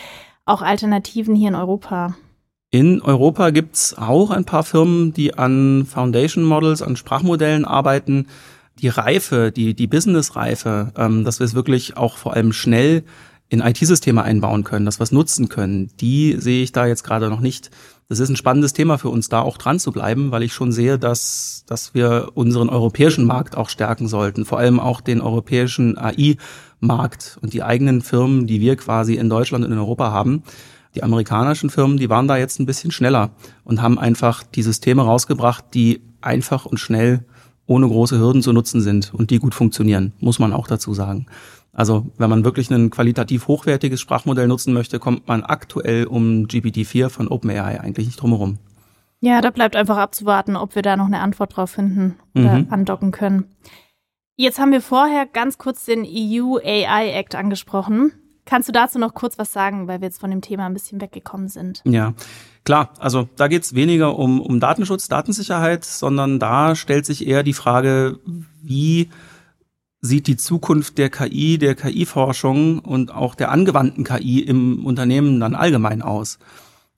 auch 0.46 0.62
Alternativen 0.62 1.36
hier 1.36 1.50
in 1.50 1.56
Europa? 1.56 2.16
In 2.70 3.02
Europa 3.02 3.50
gibt 3.52 3.76
es 3.76 3.98
auch 3.98 4.30
ein 4.30 4.46
paar 4.46 4.64
Firmen, 4.64 5.14
die 5.14 5.38
an 5.38 5.86
Foundation 5.86 6.44
Models, 6.44 6.82
an 6.82 6.96
Sprachmodellen 6.96 7.66
arbeiten. 7.66 8.28
Die 8.80 8.90
Reife, 8.90 9.52
die, 9.52 9.74
die 9.74 9.88
Business-Reife, 9.88 10.92
ähm, 10.98 11.24
dass 11.24 11.40
wir 11.40 11.46
es 11.46 11.56
wirklich 11.56 11.98
auch 11.98 12.18
vor 12.18 12.34
allem 12.34 12.54
schnell 12.54 13.04
in 13.50 13.62
IT-Systeme 13.62 14.22
einbauen 14.22 14.64
können, 14.64 14.86
dass 14.86 15.00
wir 15.00 15.06
es 15.06 15.12
nutzen 15.12 15.48
können, 15.48 15.90
die 16.02 16.36
sehe 16.38 16.62
ich 16.64 16.74
da 16.74 16.86
jetzt 16.86 17.04
gerade 17.04 17.30
noch 17.30 17.40
nicht. 17.40 17.72
Das 18.10 18.22
ist 18.22 18.30
ein 18.30 18.38
spannendes 18.38 18.72
Thema 18.72 18.98
für 18.98 19.10
uns, 19.10 19.28
da 19.28 19.42
auch 19.42 19.58
dran 19.58 19.80
zu 19.80 19.92
bleiben, 19.92 20.32
weil 20.32 20.42
ich 20.42 20.54
schon 20.54 20.72
sehe, 20.72 20.98
dass, 20.98 21.66
dass 21.68 21.94
wir 21.94 22.30
unseren 22.36 22.70
europäischen 22.70 23.26
Markt 23.26 23.58
auch 23.58 23.68
stärken 23.68 24.08
sollten, 24.08 24.46
vor 24.46 24.60
allem 24.60 24.80
auch 24.80 25.02
den 25.02 25.20
europäischen 25.20 25.98
AI-Markt 25.98 27.38
und 27.42 27.52
die 27.52 27.64
eigenen 27.64 28.02
Firmen, 28.02 28.48
die 28.48 28.62
wir 28.62 28.78
quasi 28.78 29.16
in 29.16 29.30
Deutschland 29.30 29.66
und 29.66 29.74
in 29.74 29.78
Europa 29.78 30.12
haben. 30.12 30.44
Die 30.96 31.04
amerikanischen 31.04 31.70
Firmen, 31.70 31.98
die 31.98 32.10
waren 32.10 32.30
da 32.30 32.38
jetzt 32.38 32.62
ein 32.62 32.66
bisschen 32.66 32.92
schneller 32.92 33.32
und 33.66 33.82
haben 33.82 34.00
einfach 34.00 34.44
die 34.44 34.64
Systeme 34.64 35.02
rausgebracht, 35.02 35.66
die 35.74 36.02
einfach 36.22 36.66
und 36.66 36.80
schnell 36.80 37.26
ohne 37.66 37.90
große 37.90 38.18
Hürden 38.18 38.42
zu 38.42 38.54
nutzen 38.54 38.80
sind 38.80 39.14
und 39.14 39.32
die 39.32 39.40
gut 39.40 39.54
funktionieren, 39.54 40.14
muss 40.22 40.40
man 40.40 40.54
auch 40.54 40.68
dazu 40.68 40.94
sagen. 40.94 41.26
Also 41.78 42.08
wenn 42.18 42.30
man 42.30 42.44
wirklich 42.44 42.72
ein 42.72 42.90
qualitativ 42.90 43.48
hochwertiges 43.48 44.02
Sprachmodell 44.02 44.48
nutzen 44.48 44.74
möchte, 44.74 44.98
kommt 44.98 45.28
man 45.28 45.44
aktuell 45.44 46.08
um 46.08 46.48
GPT-4 46.48 47.10
von 47.10 47.28
OpenAI 47.28 47.80
eigentlich 47.80 48.08
nicht 48.08 48.20
drumherum. 48.20 48.58
Ja, 49.20 49.42
da 49.42 49.52
bleibt 49.52 49.76
einfach 49.76 49.98
abzuwarten, 49.98 50.56
ob 50.56 50.74
wir 50.74 50.82
da 50.82 50.98
noch 50.98 51.06
eine 51.06 51.20
Antwort 51.20 51.56
drauf 51.56 51.70
finden 51.70 52.16
oder 52.36 52.58
mhm. 52.58 52.68
andocken 52.72 53.12
können. 53.12 53.46
Jetzt 54.36 54.60
haben 54.60 54.72
wir 54.72 54.82
vorher 54.82 55.28
ganz 55.28 55.60
kurz 55.60 55.86
den 55.86 56.04
EU 56.04 56.58
AI 56.58 57.12
Act 57.12 57.36
angesprochen. 57.36 58.12
Kannst 58.46 58.68
du 58.68 58.74
dazu 58.74 58.98
noch 58.98 59.14
kurz 59.14 59.38
was 59.38 59.54
sagen, 59.54 59.88
weil 59.88 60.02
wir 60.02 60.08
jetzt 60.08 60.20
von 60.20 60.32
dem 60.32 60.42
Thema 60.42 60.66
ein 60.66 60.74
bisschen 60.74 61.00
weggekommen 61.00 61.48
sind? 61.48 61.84
Ja, 61.86 62.14
klar. 62.64 62.90
Also 62.98 63.30
da 63.36 63.48
geht 63.48 63.64
es 63.64 63.76
weniger 63.76 64.18
um, 64.18 64.42
um 64.42 64.60
Datenschutz, 64.60 65.08
Datensicherheit, 65.10 65.86
sondern 65.86 66.40
da 66.40 66.74
stellt 66.76 67.06
sich 67.06 67.28
eher 67.28 67.44
die 67.44 67.54
Frage, 67.54 68.20
wie 68.64 69.10
sieht 70.02 70.28
die 70.28 70.38
Zukunft 70.38 70.98
der 70.98 71.10
KI, 71.10 71.58
der 71.58 71.76
KI-Forschung 71.76 72.80
und 72.80 73.14
auch 73.14 73.36
der 73.36 73.52
angewandten 73.52 74.04
KI 74.04 74.42
im 74.42 74.86
Unternehmen 74.86 75.40
dann 75.40 75.56
allgemein 75.56 76.02
aus? 76.02 76.40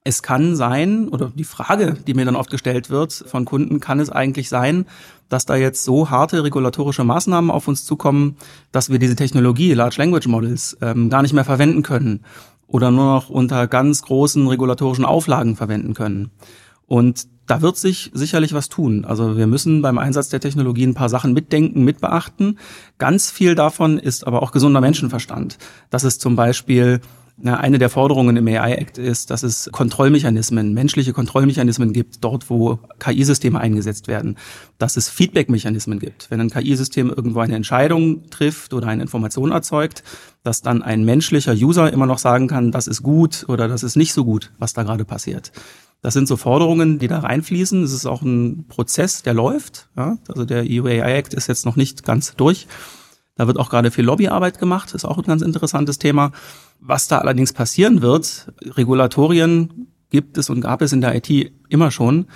Es 0.02 0.22
kann 0.22 0.56
sein, 0.56 1.08
oder 1.08 1.30
die 1.34 1.44
Frage, 1.44 1.94
die 2.06 2.14
mir 2.14 2.24
dann 2.24 2.36
oft 2.36 2.50
gestellt 2.50 2.88
wird 2.88 3.12
von 3.12 3.44
Kunden, 3.44 3.80
kann 3.80 4.00
es 4.00 4.10
eigentlich 4.10 4.48
sein, 4.48 4.86
dass 5.28 5.44
da 5.44 5.56
jetzt 5.56 5.84
so 5.84 6.08
harte 6.08 6.42
regulatorische 6.42 7.04
Maßnahmen 7.04 7.50
auf 7.50 7.68
uns 7.68 7.84
zukommen, 7.84 8.36
dass 8.72 8.90
wir 8.90 8.98
diese 8.98 9.16
Technologie, 9.16 9.74
Large 9.74 9.96
Language 9.98 10.26
Models, 10.26 10.76
ähm, 10.80 11.10
gar 11.10 11.22
nicht 11.22 11.34
mehr 11.34 11.44
verwenden 11.44 11.82
können 11.82 12.24
oder 12.66 12.90
nur 12.90 13.04
noch 13.04 13.30
unter 13.30 13.66
ganz 13.66 14.02
großen 14.02 14.46
regulatorischen 14.46 15.04
Auflagen 15.04 15.56
verwenden 15.56 15.92
können. 15.92 16.30
Und 16.86 17.26
da 17.50 17.62
wird 17.62 17.76
sich 17.76 18.10
sicherlich 18.14 18.52
was 18.52 18.68
tun. 18.68 19.04
Also 19.04 19.36
wir 19.36 19.48
müssen 19.48 19.82
beim 19.82 19.98
Einsatz 19.98 20.28
der 20.28 20.38
Technologie 20.38 20.86
ein 20.86 20.94
paar 20.94 21.08
Sachen 21.08 21.32
mitdenken, 21.32 21.82
mitbeachten. 21.82 22.58
Ganz 22.98 23.32
viel 23.32 23.56
davon 23.56 23.98
ist 23.98 24.24
aber 24.24 24.42
auch 24.42 24.52
gesunder 24.52 24.80
Menschenverstand. 24.80 25.58
Das 25.90 26.04
ist 26.04 26.20
zum 26.20 26.36
Beispiel 26.36 27.00
na, 27.42 27.56
eine 27.56 27.78
der 27.78 27.88
Forderungen 27.88 28.36
im 28.36 28.46
AI 28.46 28.74
Act 28.74 28.98
ist, 28.98 29.30
dass 29.30 29.42
es 29.42 29.70
Kontrollmechanismen, 29.72 30.74
menschliche 30.74 31.12
Kontrollmechanismen 31.12 31.92
gibt, 31.92 32.22
dort 32.22 32.50
wo 32.50 32.78
KI-Systeme 32.98 33.58
eingesetzt 33.58 34.08
werden. 34.08 34.36
Dass 34.78 34.96
es 34.96 35.08
Feedback-Mechanismen 35.08 35.98
gibt. 35.98 36.30
Wenn 36.30 36.40
ein 36.40 36.50
KI-System 36.50 37.08
irgendwo 37.08 37.40
eine 37.40 37.56
Entscheidung 37.56 38.28
trifft 38.30 38.74
oder 38.74 38.88
eine 38.88 39.02
Information 39.02 39.52
erzeugt, 39.52 40.02
dass 40.42 40.62
dann 40.62 40.82
ein 40.82 41.04
menschlicher 41.04 41.52
User 41.52 41.92
immer 41.92 42.06
noch 42.06 42.18
sagen 42.18 42.46
kann, 42.46 42.72
das 42.72 42.86
ist 42.86 43.02
gut 43.02 43.46
oder 43.48 43.68
das 43.68 43.82
ist 43.82 43.96
nicht 43.96 44.12
so 44.12 44.24
gut, 44.24 44.52
was 44.58 44.72
da 44.74 44.82
gerade 44.82 45.04
passiert. 45.04 45.52
Das 46.02 46.14
sind 46.14 46.28
so 46.28 46.36
Forderungen, 46.36 46.98
die 46.98 47.08
da 47.08 47.18
reinfließen. 47.20 47.82
Es 47.82 47.92
ist 47.92 48.06
auch 48.06 48.22
ein 48.22 48.64
Prozess, 48.68 49.22
der 49.22 49.34
läuft. 49.34 49.88
Ja? 49.96 50.16
Also 50.28 50.44
der 50.44 50.64
EU 50.66 50.86
AI 50.86 51.18
Act 51.18 51.34
ist 51.34 51.46
jetzt 51.46 51.66
noch 51.66 51.76
nicht 51.76 52.04
ganz 52.04 52.34
durch. 52.36 52.66
Da 53.40 53.46
wird 53.46 53.58
auch 53.58 53.70
gerade 53.70 53.90
viel 53.90 54.04
Lobbyarbeit 54.04 54.58
gemacht, 54.58 54.92
ist 54.92 55.06
auch 55.06 55.16
ein 55.16 55.24
ganz 55.24 55.40
interessantes 55.40 55.96
Thema. 55.96 56.30
Was 56.78 57.08
da 57.08 57.16
allerdings 57.16 57.54
passieren 57.54 58.02
wird, 58.02 58.52
Regulatorien 58.62 59.86
gibt 60.10 60.36
es 60.36 60.50
und 60.50 60.60
gab 60.60 60.82
es 60.82 60.92
in 60.92 61.00
der 61.00 61.14
IT 61.14 61.50
immer 61.70 61.90
schon. 61.90 62.26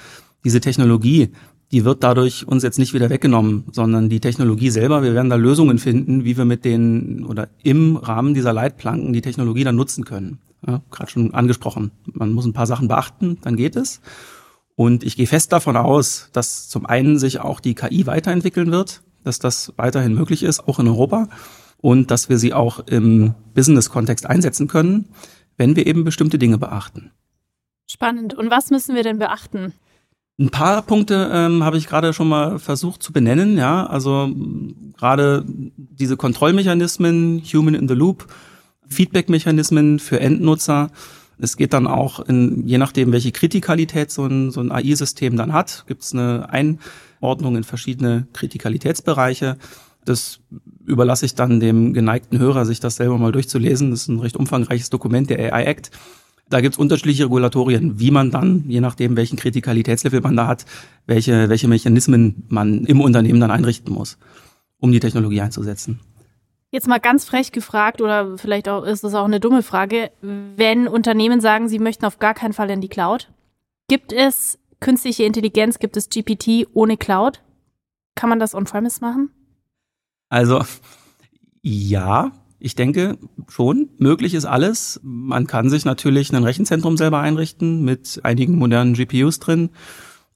Diese 0.47 0.63
Technologie, 0.63 1.29
die 1.73 1.85
wird 1.85 2.03
dadurch 2.03 2.49
uns 2.49 2.63
jetzt 2.63 2.79
nicht 2.79 2.95
wieder 2.95 3.11
weggenommen, 3.11 3.65
sondern 3.71 4.09
die 4.09 4.19
Technologie 4.19 4.71
selber, 4.71 5.03
wir 5.03 5.13
werden 5.13 5.29
da 5.29 5.37
Lösungen 5.37 5.79
finden, 5.79 6.25
wie 6.25 6.39
wir 6.39 6.47
mit 6.47 6.65
den 6.65 7.27
oder 7.27 7.51
im 7.63 7.97
Rahmen 7.97 8.33
dieser 8.33 8.55
Leitplanken 8.55 9.13
die 9.13 9.21
Technologie 9.21 9.65
dann 9.65 9.77
nutzen 9.77 10.07
können. 10.07 10.39
Ja, 10.67 10.81
Gerade 10.91 11.11
schon 11.11 11.35
angesprochen. 11.35 11.91
Man 12.07 12.33
muss 12.33 12.47
ein 12.47 12.55
paar 12.55 12.67
Sachen 12.67 12.89
beachten, 12.89 13.37
dann 13.43 13.57
geht 13.57 13.77
es. 13.77 14.01
Und 14.75 15.05
ich 15.05 15.17
gehe 15.17 15.27
fest 15.27 15.53
davon 15.53 15.77
aus, 15.77 16.31
dass 16.33 16.71
zum 16.71 16.87
einen 16.87 17.19
sich 17.19 17.41
auch 17.41 17.61
die 17.61 17.75
KI 17.75 18.07
weiterentwickeln 18.07 18.73
wird 18.73 19.03
dass 19.25 19.39
das 19.39 19.73
weiterhin 19.77 20.15
möglich 20.15 20.43
ist, 20.43 20.69
auch 20.69 20.79
in 20.79 20.89
Europa 20.89 21.29
und 21.79 22.11
dass 22.11 22.29
wir 22.29 22.39
sie 22.39 22.55
auch 22.55 22.81
im 22.87 23.35
Business-Kontext 23.55 24.27
einsetzen 24.27 24.69
können, 24.69 25.09
wenn 25.57 25.77
wir 25.77 25.87
eben 25.87 26.05
bestimmte 26.05 26.39
Dinge 26.39 26.59
beachten. 26.59 27.11
Spannend. 27.87 28.35
Und 28.35 28.51
was 28.51 28.71
müssen 28.71 28.95
wir 28.95 29.03
denn 29.03 29.19
beachten? 29.19 29.75
Ein 30.39 30.51
paar 30.51 30.83
Punkte 30.83 31.31
ähm, 31.33 31.63
habe 31.63 31.77
ich 31.77 31.87
gerade 31.87 32.13
schon 32.13 32.29
mal 32.29 32.59
versucht 32.59 33.03
zu 33.03 33.13
benennen. 33.13 33.57
Ja, 33.57 33.87
also 33.87 34.31
gerade 34.97 35.45
diese 35.77 36.17
Kontrollmechanismen, 36.17 37.43
Human 37.53 37.75
in 37.75 37.87
the 37.87 37.95
Loop, 37.95 38.27
Feedback-Mechanismen 38.89 39.99
für 39.99 40.21
Endnutzer. 40.21 40.91
Es 41.39 41.57
geht 41.57 41.73
dann 41.73 41.87
auch 41.87 42.21
in, 42.21 42.67
je 42.67 42.79
nachdem, 42.79 43.13
welche 43.13 43.33
Kritikalität 43.33 44.11
so 44.11 44.27
ein, 44.27 44.51
so 44.51 44.61
ein 44.61 44.71
AI-System 44.71 45.37
dann 45.37 45.53
hat, 45.53 45.85
gibt 45.87 46.03
es 46.03 46.13
eine 46.13 46.49
ein 46.51 46.79
Ordnung 47.21 47.57
in 47.57 47.65
verschiedene 47.65 48.27
Kritikalitätsbereiche. 48.33 49.57
Das 50.05 50.41
überlasse 50.85 51.27
ich 51.27 51.35
dann 51.35 51.61
dem 51.61 51.95
geneigten 51.95 52.39
Hörer, 52.39 52.67
sich 52.67 52.81
das 52.81 52.97
selber 52.97 53.19
mal 53.19 53.33
durchzulesen. 53.33 53.91
Das 53.91 54.03
ist 54.03 54.09
ein 54.09 54.21
recht 54.21 54.37
umfangreiches 54.37 54.91
Dokument, 54.91 55.31
der 55.31 55.53
AI 55.53 55.65
Act. 55.65 55.91
Da 56.51 56.61
gibt 56.61 56.75
es 56.75 56.79
unterschiedliche 56.79 57.25
Regulatorien, 57.25 57.99
wie 57.99 58.11
man 58.11 58.31
dann, 58.31 58.65
je 58.69 58.81
nachdem, 58.81 59.17
welchen 59.17 59.37
Kritikalitätslevel 59.37 60.21
man 60.21 60.37
da 60.37 60.47
hat, 60.47 60.67
welche, 61.07 61.49
welche 61.49 61.69
Mechanismen 61.69 62.45
man 62.49 62.85
im 62.85 63.01
Unternehmen 63.01 63.41
dann 63.41 63.51
einrichten 63.51 63.95
muss, 63.95 64.19
um 64.79 64.93
die 64.93 65.01
Technologie 65.01 65.41
einzusetzen. 65.41 66.01
Jetzt 66.75 66.89
mal 66.89 66.99
ganz 66.99 67.25
frech 67.25 67.53
gefragt, 67.53 68.01
oder 68.01 68.37
vielleicht 68.37 68.69
auch 68.69 68.83
ist 68.83 69.05
das 69.05 69.15
auch 69.15 69.27
eine 69.27 69.39
dumme 69.39 69.63
Frage, 69.63 70.11
wenn 70.21 70.89
Unternehmen 70.89 71.41
sagen, 71.41 71.69
sie 71.69 71.79
möchten 71.79 72.05
auf 72.05 72.19
gar 72.19 72.35
keinen 72.35 72.53
Fall 72.53 72.69
in 72.69 72.81
die 72.81 72.89
Cloud, 72.89 73.31
gibt 73.87 74.13
es 74.13 74.59
künstliche 74.81 75.23
Intelligenz 75.23 75.79
gibt 75.79 75.97
es 75.97 76.09
GPT 76.09 76.67
ohne 76.73 76.97
Cloud. 76.97 77.43
Kann 78.17 78.29
man 78.29 78.41
das 78.41 78.57
on-premise 78.57 79.01
machen? 79.01 79.31
Also 80.29 80.65
ja, 81.63 82.33
ich 82.59 82.75
denke 82.75 83.19
schon, 83.49 83.91
möglich 83.99 84.35
ist 84.35 84.45
alles. 84.45 84.99
Man 85.05 85.47
kann 85.47 85.71
sich 85.71 85.85
natürlich 85.85 86.33
ein 86.33 86.43
Rechenzentrum 86.43 86.97
selber 86.97 87.21
einrichten 87.21 87.85
mit 87.85 88.19
einigen 88.25 88.57
modernen 88.59 88.95
GPUs 88.95 89.39
drin 89.39 89.71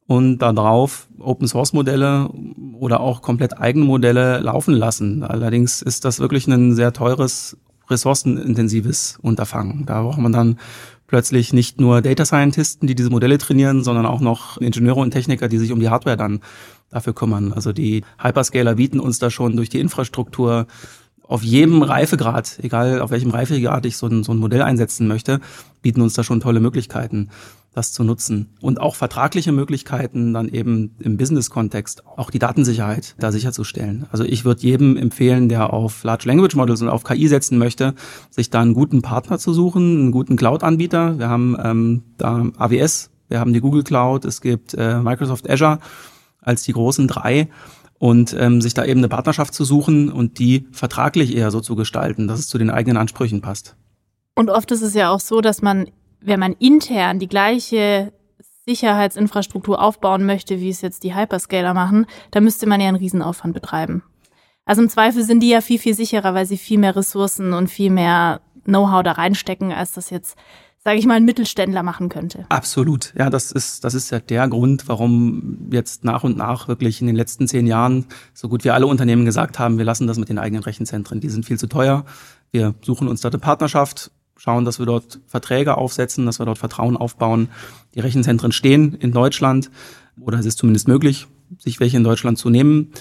und 0.09 0.39
darauf 0.39 1.07
Open 1.21 1.47
Source 1.47 1.75
Modelle 1.75 2.31
oder 2.73 3.01
auch 3.01 3.21
komplett 3.21 3.61
eigene 3.61 3.85
Modelle 3.85 4.39
laufen 4.39 4.73
lassen. 4.73 5.23
Allerdings 5.23 5.83
ist 5.83 6.07
das 6.07 6.19
wirklich 6.19 6.49
ein 6.49 6.75
sehr 6.75 6.95
teures, 6.95 7.59
ressourcenintensives 7.91 9.19
Unterfangen. 9.21 9.85
Da 9.85 10.01
braucht 10.03 10.19
man 10.19 10.33
dann 10.33 10.59
plötzlich 11.09 11.53
nicht 11.53 11.79
nur 11.79 12.01
Data 12.01 12.25
Scientisten, 12.25 12.87
die 12.87 12.95
diese 12.95 13.11
Modelle 13.11 13.37
trainieren, 13.37 13.85
sondern 13.85 14.07
auch 14.07 14.21
noch 14.21 14.57
Ingenieure 14.57 15.01
und 15.01 15.11
Techniker, 15.11 15.47
die 15.47 15.59
sich 15.59 15.73
um 15.73 15.81
die 15.81 15.91
Hardware 15.91 16.17
dann 16.17 16.41
dafür 16.89 17.15
kümmern. 17.15 17.53
Also 17.53 17.75
die 17.75 18.03
Hyperscaler 18.19 18.77
bieten 18.77 19.01
uns 19.01 19.19
da 19.19 19.29
schon 19.29 19.57
durch 19.57 19.69
die 19.69 19.81
Infrastruktur 19.81 20.67
auf 21.23 21.43
jedem 21.43 21.83
Reifegrad, 21.83 22.59
egal 22.63 23.03
auf 23.03 23.11
welchem 23.11 23.31
Reifegrad 23.31 23.85
ich 23.85 23.99
so 23.99 24.07
ein, 24.07 24.25
so 24.25 24.33
ein 24.33 24.39
Modell 24.39 24.63
einsetzen 24.63 25.07
möchte, 25.07 25.41
bieten 25.83 26.01
uns 26.01 26.15
da 26.15 26.25
schon 26.25 26.41
tolle 26.41 26.61
Möglichkeiten 26.61 27.29
das 27.79 27.93
zu 27.93 28.05
nutzen. 28.05 28.51
Und 28.61 28.81
auch 28.81 28.97
vertragliche 28.97 29.53
Möglichkeiten, 29.53 30.35
dann 30.35 30.49
eben 30.49 30.97
im 30.99 31.17
Business-Kontext 31.17 32.07
auch 32.07 32.31
die 32.31 32.39
Datensicherheit 32.39 33.15
da 33.19 33.33
sicherzustellen. 33.33 34.07
Also 34.11 34.25
ich 34.25 34.45
würde 34.45 34.63
jedem 34.63 34.97
empfehlen, 34.97 35.49
der 35.49 35.73
auf 35.73 36.03
Large 36.05 36.29
Language 36.29 36.57
Models 36.57 36.83
und 36.83 36.89
auf 36.89 37.05
KI 37.05 37.29
setzen 37.29 37.57
möchte, 37.57 37.95
sich 38.31 38.51
da 38.51 38.61
einen 38.61 38.75
guten 38.75 39.01
Partner 39.01 39.39
zu 39.39 39.55
suchen, 39.55 40.01
einen 40.01 40.13
guten 40.13 40.37
Cloud-Anbieter. 40.37 41.19
Wir 41.19 41.29
haben 41.29 41.57
ähm, 41.63 42.03
da 42.19 42.47
AWS, 42.59 43.11
wir 43.29 43.41
haben 43.41 43.53
die 43.53 43.61
Google 43.61 43.85
Cloud, 43.85 44.25
es 44.25 44.41
gibt 44.41 44.75
äh, 44.75 44.99
Microsoft 45.01 45.49
Azure 45.49 45.79
als 46.41 46.63
die 46.63 46.73
großen 46.73 47.07
drei 47.09 47.49
und 47.99 48.35
ähm, 48.39 48.61
sich 48.61 48.75
da 48.75 48.85
eben 48.85 49.01
eine 49.01 49.09
Partnerschaft 49.09 49.55
zu 49.55 49.65
suchen 49.65 50.11
und 50.11 50.39
die 50.39 50.67
vertraglich 50.73 51.37
eher 51.37 51.51
so 51.51 51.61
zu 51.61 51.77
gestalten, 51.77 52.27
dass 52.27 52.41
es 52.41 52.49
zu 52.49 52.59
den 52.59 52.71
eigenen 52.71 52.97
Ansprüchen 52.97 53.41
passt. 53.41 53.77
Und 54.35 54.51
oft 54.51 54.71
ist 54.71 54.83
es 54.83 54.95
ja 54.95 55.11
auch 55.11 55.21
so, 55.21 55.41
dass 55.41 55.63
man 55.63 55.89
wenn 56.21 56.41
man 56.41 56.55
intern 56.55 57.19
die 57.19 57.29
gleiche 57.29 58.13
Sicherheitsinfrastruktur 58.67 59.81
aufbauen 59.81 60.27
möchte, 60.27 60.61
wie 60.61 60.69
es 60.69 60.83
jetzt 60.83 61.03
die 61.03 61.15
Hyperscaler 61.15 61.73
machen, 61.73 62.07
dann 62.31 62.45
müsste 62.45 62.67
man 62.67 62.81
ja 62.81 62.89
einen 62.89 62.99
Riesenaufwand 62.99 63.55
betreiben. 63.55 64.03
Also 64.67 64.83
im 64.83 64.91
Zweifel 64.91 65.25
sind 65.25 65.41
die 65.41 65.49
ja 65.49 65.63
viel, 65.63 65.79
viel 65.79 65.95
sicherer, 65.95 66.35
weil 66.35 66.45
sie 66.45 66.59
viel 66.59 66.79
mehr 66.79 66.95
Ressourcen 66.95 67.55
und 67.55 67.69
viel 67.69 67.91
mehr 67.91 68.43
Know-how 68.65 69.03
da 69.03 69.13
reinstecken, 69.13 69.73
als 69.73 69.93
das 69.93 70.11
jetzt, 70.11 70.37
sage 70.85 70.99
ich 70.99 71.07
mal, 71.07 71.15
ein 71.15 71.25
Mittelständler 71.25 71.83
machen 71.83 72.11
könnte. 72.11 72.45
Absolut. 72.51 73.15
Ja, 73.17 73.31
das 73.31 73.51
ist, 73.51 73.85
das 73.85 73.95
ist 73.95 74.11
ja 74.11 74.21
der 74.21 74.47
Grund, 74.49 74.87
warum 74.87 75.71
jetzt 75.73 76.05
nach 76.05 76.23
und 76.23 76.37
nach 76.37 76.69
wirklich 76.69 77.01
in 77.01 77.07
den 77.07 77.17
letzten 77.17 77.49
zehn 77.49 77.67
Jahren 77.67 78.05
so 78.35 78.51
gut 78.51 78.65
wie 78.65 78.71
alle 78.71 78.87
Unternehmen 78.87 79.25
gesagt 79.25 79.59
haben, 79.59 79.79
wir 79.79 79.87
lassen 79.87 80.07
das 80.07 80.19
mit 80.19 80.29
den 80.29 80.39
eigenen 80.39 80.63
Rechenzentren. 80.63 81.21
Die 81.21 81.31
sind 81.31 81.47
viel 81.47 81.59
zu 81.59 81.67
teuer. 81.67 82.05
Wir 82.51 82.75
suchen 82.83 83.09
uns 83.09 83.23
da 83.23 83.31
eine 83.31 83.39
Partnerschaft 83.39 84.11
schauen, 84.39 84.65
dass 84.65 84.79
wir 84.79 84.87
dort 84.87 85.21
Verträge 85.27 85.77
aufsetzen, 85.77 86.25
dass 86.25 86.39
wir 86.39 86.47
dort 86.47 86.59
Vertrauen 86.59 86.97
aufbauen. 86.97 87.49
Die 87.95 88.01
Rechenzentren 88.01 88.53
stehen 88.53 88.95
in 88.95 89.13
Deutschland 89.13 89.71
oder 90.21 90.39
es 90.39 90.47
ist 90.47 90.59
zumindest 90.59 90.89
möglich, 90.89 91.27
sich 91.59 91.81
welche 91.81 91.99
in 91.99 92.05
Deutschland 92.05 92.39
zu 92.39 92.49
nehmen 92.49 92.93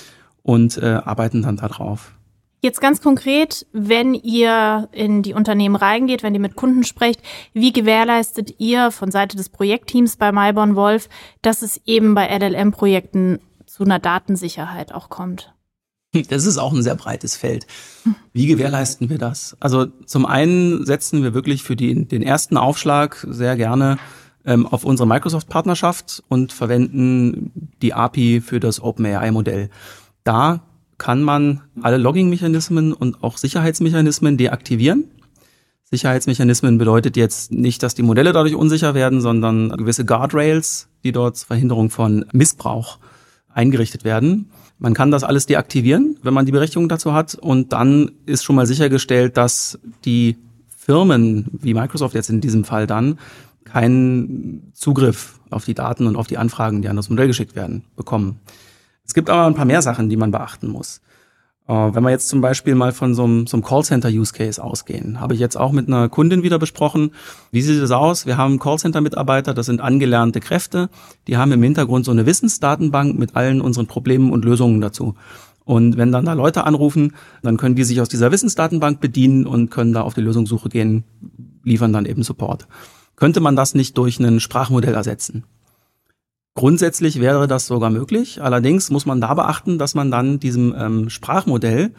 und 0.44 0.78
äh, 0.78 0.86
arbeiten 0.86 1.42
dann 1.44 1.58
darauf. 1.58 2.14
Jetzt 2.60 2.82
ganz 2.82 3.02
konkret, 3.02 3.68
wenn 3.72 4.16
ihr 4.16 4.90
in 4.92 5.22
die 5.22 5.34
Unternehmen 5.34 5.76
reingeht, 5.76 6.24
wenn 6.24 6.34
ihr 6.34 6.40
mit 6.40 6.56
Kunden 6.56 6.84
sprecht, 6.84 7.22
wie 7.54 7.72
gewährleistet 7.72 8.56
ihr 8.58 8.90
von 8.90 9.12
Seite 9.12 9.38
des 9.38 9.50
Projektteams 9.50 10.18
bei 10.18 10.32
Myborn 10.32 10.76
Wolf, 10.76 11.08
dass 11.44 11.62
es 11.62 11.80
eben 11.86 12.16
bei 12.16 12.26
LLM-Projekten 12.36 13.40
zu 13.68 13.84
einer 13.84 14.00
Datensicherheit 14.00 14.92
auch 14.92 15.10
kommt? 15.10 15.54
Das 16.30 16.46
ist 16.46 16.58
auch 16.58 16.74
ein 16.74 16.84
sehr 16.84 16.96
breites 16.96 17.36
Feld. 17.36 17.68
Wie 18.34 18.48
gewährleisten 18.48 19.10
wir 19.10 19.18
das? 19.18 19.58
Also 19.60 19.88
zum 20.06 20.26
einen 20.26 20.86
setzen 20.86 21.22
wir 21.22 21.34
wirklich 21.34 21.64
für 21.64 21.76
die, 21.76 22.06
den 22.06 22.22
ersten 22.22 22.58
Aufschlag 22.58 23.26
sehr 23.30 23.56
gerne 23.56 23.98
ähm, 24.46 24.66
auf 24.66 24.86
unsere 24.86 25.08
Microsoft-Partnerschaft 25.08 26.24
und 26.30 26.54
verwenden 26.54 27.52
die 27.82 27.94
API 27.94 28.42
für 28.42 28.60
das 28.60 28.82
OpenAI-Modell. 28.82 29.70
Da 30.24 30.64
kann 30.98 31.22
man 31.22 31.62
alle 31.82 31.98
Logging-Mechanismen 31.98 32.94
und 32.94 33.24
auch 33.24 33.38
Sicherheitsmechanismen 33.38 34.38
deaktivieren. 34.38 35.12
Sicherheitsmechanismen 35.84 36.78
bedeutet 36.78 37.16
jetzt 37.16 37.52
nicht, 37.52 37.84
dass 37.84 37.96
die 37.96 38.04
Modelle 38.04 38.34
dadurch 38.34 38.56
unsicher 38.56 38.94
werden, 38.94 39.22
sondern 39.22 39.70
gewisse 39.70 40.06
Guardrails, 40.06 40.90
die 41.04 41.12
dort 41.12 41.38
Verhinderung 41.38 41.90
von 41.90 42.26
Missbrauch 42.34 42.98
eingerichtet 43.58 44.04
werden. 44.04 44.52
Man 44.78 44.94
kann 44.94 45.10
das 45.10 45.24
alles 45.24 45.48
deaktivieren, 45.48 46.18
wenn 46.22 46.34
man 46.34 46.46
die 46.46 46.52
Berechtigung 46.52 46.88
dazu 46.88 47.14
hat. 47.14 47.34
Und 47.34 47.74
dann 47.74 48.12
ist 48.28 48.44
schon 48.44 48.56
mal 48.56 48.68
sichergestellt, 48.68 49.36
dass 49.36 49.80
die 50.06 50.38
Firmen, 50.68 51.48
wie 51.52 51.74
Microsoft 51.74 52.14
jetzt 52.14 52.30
in 52.30 52.40
diesem 52.40 52.64
Fall 52.64 52.86
dann, 52.86 53.18
keinen 53.66 54.72
Zugriff 54.74 55.40
auf 55.50 55.66
die 55.66 55.74
Daten 55.74 56.06
und 56.08 56.16
auf 56.16 56.28
die 56.28 56.38
Anfragen, 56.38 56.82
die 56.82 56.88
an 56.88 56.96
das 56.96 57.10
Modell 57.10 57.28
geschickt 57.28 57.56
werden, 57.56 57.84
bekommen. 57.96 58.40
Es 59.06 59.14
gibt 59.14 59.30
aber 59.30 59.48
ein 59.48 59.56
paar 59.56 59.66
mehr 59.66 59.82
Sachen, 59.82 60.08
die 60.08 60.18
man 60.18 60.32
beachten 60.32 60.68
muss. 60.68 61.02
Äh, 61.68 61.74
wenn 61.74 62.04
wir 62.04 62.10
jetzt 62.10 62.30
zum 62.30 62.42
Beispiel 62.42 62.76
mal 62.76 62.92
von 62.92 63.14
so 63.14 63.24
einem, 63.24 63.48
so 63.48 63.58
einem 63.58 63.64
Callcenter-Use-Case 63.64 64.64
ausgehen, 64.64 65.20
habe 65.20 65.34
ich 65.34 65.40
jetzt 65.40 65.58
auch 65.58 65.72
mit 65.72 65.88
einer 65.88 66.10
Kundin 66.10 66.44
wieder 66.44 66.60
besprochen. 66.60 67.12
Wie 67.52 67.62
sieht 67.62 67.82
es 67.82 67.92
aus? 67.92 68.26
Wir 68.26 68.38
haben 68.38 68.60
Callcenter-Mitarbeiter, 68.60 69.54
das 69.54 69.66
sind 69.66 69.82
angelernte 69.82 70.40
Kräfte, 70.40 70.90
die 71.28 71.38
haben 71.38 71.52
im 71.52 71.64
Hintergrund 71.64 72.06
so 72.06 72.12
eine 72.12 72.26
Wissensdatenbank 72.26 73.18
mit 73.18 73.36
allen 73.36 73.62
unseren 73.62 73.88
Problemen 73.88 74.32
und 74.32 74.46
Lösungen 74.46 74.82
dazu. 74.82 75.16
Und 75.66 75.98
wenn 75.98 76.14
dann 76.14 76.24
da 76.24 76.32
Leute 76.32 76.64
anrufen, 76.64 77.14
dann 77.44 77.58
können 77.58 77.76
die 77.76 77.84
sich 77.84 78.00
aus 78.00 78.08
dieser 78.08 78.32
Wissensdatenbank 78.32 79.02
bedienen 79.02 79.46
und 79.46 79.70
können 79.70 79.92
da 79.92 80.02
auf 80.02 80.14
die 80.14 80.22
Lösungssuche 80.22 80.70
gehen, 80.70 81.04
liefern 81.64 81.92
dann 81.92 82.06
eben 82.06 82.24
Support. 82.24 82.68
Könnte 83.18 83.42
man 83.42 83.58
das 83.58 83.76
nicht 83.76 83.98
durch 83.98 84.18
ein 84.20 84.40
Sprachmodell 84.40 84.94
ersetzen? 84.94 85.44
Grundsätzlich 86.58 87.22
wäre 87.22 87.48
das 87.48 87.68
sogar 87.68 87.92
möglich. 87.92 88.42
Allerdings 88.42 88.90
muss 88.90 89.06
man 89.06 89.22
da 89.22 89.36
beachten, 89.36 89.78
dass 89.78 89.94
man 89.94 90.10
dann 90.10 90.40
diesem 90.40 90.74
ähm, 90.76 91.08
Sprachmodell 91.12 91.92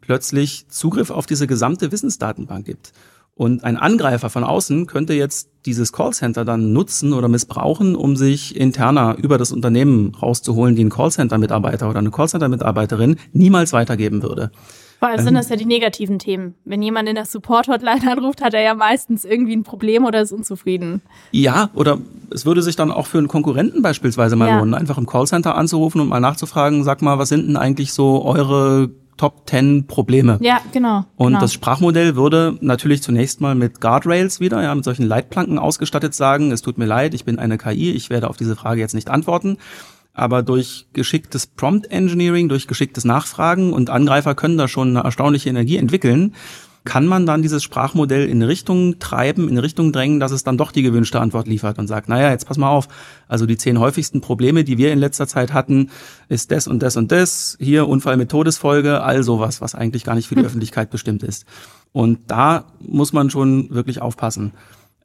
plötzlich 0.00 0.66
Zugriff 0.70 1.10
auf 1.10 1.26
diese 1.26 1.46
gesamte 1.46 1.92
Wissensdatenbank 1.92 2.64
gibt. 2.64 2.94
Und 3.34 3.62
ein 3.62 3.76
Angreifer 3.76 4.30
von 4.30 4.42
außen 4.42 4.86
könnte 4.86 5.12
jetzt 5.12 5.50
dieses 5.66 5.92
Callcenter 5.92 6.46
dann 6.46 6.72
nutzen 6.72 7.12
oder 7.12 7.28
missbrauchen, 7.28 7.94
um 7.94 8.16
sich 8.16 8.56
interner 8.56 9.16
über 9.18 9.36
das 9.36 9.52
Unternehmen 9.52 10.14
rauszuholen, 10.14 10.76
die 10.76 10.84
ein 10.84 10.88
Callcenter-Mitarbeiter 10.88 11.90
oder 11.90 11.98
eine 11.98 12.10
Callcenter-Mitarbeiterin 12.10 13.16
niemals 13.34 13.74
weitergeben 13.74 14.22
würde. 14.22 14.50
Vor 14.98 15.08
allem 15.08 15.18
sind 15.18 15.28
ähm. 15.28 15.34
das 15.34 15.48
ja 15.48 15.56
die 15.56 15.66
negativen 15.66 16.18
Themen. 16.18 16.54
Wenn 16.64 16.82
jemand 16.82 17.08
in 17.08 17.14
der 17.14 17.26
Support-Hotline 17.26 18.10
anruft, 18.10 18.42
hat 18.42 18.54
er 18.54 18.62
ja 18.62 18.74
meistens 18.74 19.24
irgendwie 19.24 19.54
ein 19.54 19.62
Problem 19.62 20.04
oder 20.04 20.22
ist 20.22 20.32
unzufrieden. 20.32 21.02
Ja, 21.32 21.70
oder 21.74 21.98
es 22.30 22.46
würde 22.46 22.62
sich 22.62 22.76
dann 22.76 22.90
auch 22.90 23.06
für 23.06 23.18
einen 23.18 23.28
Konkurrenten 23.28 23.82
beispielsweise 23.82 24.36
mal 24.36 24.48
ja. 24.48 24.58
lohnen, 24.58 24.74
einfach 24.74 24.98
im 24.98 25.06
Callcenter 25.06 25.54
anzurufen 25.54 26.00
und 26.00 26.08
mal 26.08 26.20
nachzufragen, 26.20 26.84
sag 26.84 27.02
mal, 27.02 27.18
was 27.18 27.28
sind 27.28 27.46
denn 27.46 27.56
eigentlich 27.56 27.92
so 27.92 28.24
eure 28.24 28.90
Top 29.16 29.48
10 29.48 29.86
Probleme. 29.86 30.38
Ja, 30.42 30.60
genau. 30.72 31.04
Und 31.16 31.28
genau. 31.28 31.40
das 31.40 31.52
Sprachmodell 31.54 32.16
würde 32.16 32.58
natürlich 32.60 33.02
zunächst 33.02 33.40
mal 33.40 33.54
mit 33.54 33.80
Guardrails 33.80 34.40
wieder, 34.40 34.62
ja, 34.62 34.74
mit 34.74 34.84
solchen 34.84 35.06
Leitplanken 35.06 35.58
ausgestattet 35.58 36.14
sagen, 36.14 36.52
es 36.52 36.60
tut 36.60 36.76
mir 36.76 36.84
leid, 36.84 37.14
ich 37.14 37.24
bin 37.24 37.38
eine 37.38 37.56
KI, 37.56 37.92
ich 37.92 38.10
werde 38.10 38.28
auf 38.28 38.36
diese 38.36 38.56
Frage 38.56 38.80
jetzt 38.80 38.94
nicht 38.94 39.08
antworten 39.08 39.56
aber 40.16 40.42
durch 40.42 40.86
geschicktes 40.94 41.46
Prompt 41.46 41.90
Engineering, 41.90 42.48
durch 42.48 42.66
geschicktes 42.66 43.04
Nachfragen 43.04 43.74
und 43.74 43.90
Angreifer 43.90 44.34
können 44.34 44.56
da 44.56 44.66
schon 44.66 44.96
eine 44.96 45.04
erstaunliche 45.04 45.50
Energie 45.50 45.76
entwickeln, 45.76 46.34
kann 46.84 47.06
man 47.06 47.26
dann 47.26 47.42
dieses 47.42 47.62
Sprachmodell 47.62 48.26
in 48.26 48.42
Richtung 48.42 48.98
treiben, 48.98 49.48
in 49.48 49.58
Richtung 49.58 49.92
drängen, 49.92 50.18
dass 50.18 50.30
es 50.30 50.42
dann 50.42 50.56
doch 50.56 50.72
die 50.72 50.82
gewünschte 50.82 51.20
Antwort 51.20 51.48
liefert 51.48 51.78
und 51.78 51.86
sagt, 51.86 52.08
naja, 52.08 52.30
jetzt 52.30 52.46
pass 52.46 52.56
mal 52.56 52.70
auf, 52.70 52.88
also 53.28 53.44
die 53.44 53.58
zehn 53.58 53.78
häufigsten 53.78 54.22
Probleme, 54.22 54.64
die 54.64 54.78
wir 54.78 54.92
in 54.92 55.00
letzter 55.00 55.26
Zeit 55.26 55.52
hatten, 55.52 55.90
ist 56.28 56.50
das 56.50 56.66
und 56.66 56.82
das 56.82 56.96
und 56.96 57.12
das, 57.12 57.58
hier 57.60 57.86
Unfall 57.86 58.16
mit 58.16 58.30
Todesfolge, 58.30 59.02
all 59.02 59.22
sowas, 59.22 59.60
was 59.60 59.74
eigentlich 59.74 60.04
gar 60.04 60.14
nicht 60.14 60.28
für 60.28 60.36
die 60.36 60.42
hm. 60.42 60.46
Öffentlichkeit 60.46 60.90
bestimmt 60.90 61.22
ist. 61.24 61.44
Und 61.92 62.20
da 62.28 62.64
muss 62.80 63.12
man 63.12 63.28
schon 63.28 63.68
wirklich 63.70 64.00
aufpassen. 64.00 64.52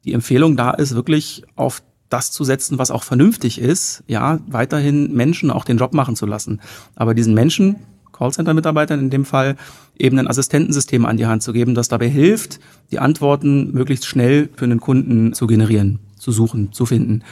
Die 0.04 0.14
Empfehlung 0.14 0.56
da 0.56 0.70
ist 0.70 0.94
wirklich 0.94 1.42
auf 1.56 1.82
das 2.12 2.30
zu 2.30 2.44
setzen, 2.44 2.78
was 2.78 2.90
auch 2.90 3.02
vernünftig 3.02 3.58
ist, 3.58 4.04
ja, 4.06 4.40
weiterhin 4.46 5.12
Menschen 5.12 5.50
auch 5.50 5.64
den 5.64 5.78
Job 5.78 5.94
machen 5.94 6.16
zu 6.16 6.26
lassen. 6.26 6.60
Aber 6.94 7.14
diesen 7.14 7.34
Menschen, 7.34 7.76
Callcenter-Mitarbeitern 8.12 9.00
in 9.00 9.10
dem 9.10 9.24
Fall, 9.24 9.56
eben 9.98 10.18
ein 10.18 10.28
Assistentensystem 10.28 11.06
an 11.06 11.16
die 11.16 11.26
Hand 11.26 11.42
zu 11.42 11.52
geben, 11.52 11.74
das 11.74 11.88
dabei 11.88 12.08
hilft, 12.08 12.60
die 12.90 12.98
Antworten 12.98 13.72
möglichst 13.72 14.06
schnell 14.06 14.50
für 14.54 14.64
einen 14.64 14.80
Kunden 14.80 15.32
zu 15.32 15.46
generieren, 15.46 16.00
zu 16.16 16.32
suchen, 16.32 16.72
zu 16.72 16.86
finden. 16.86 17.24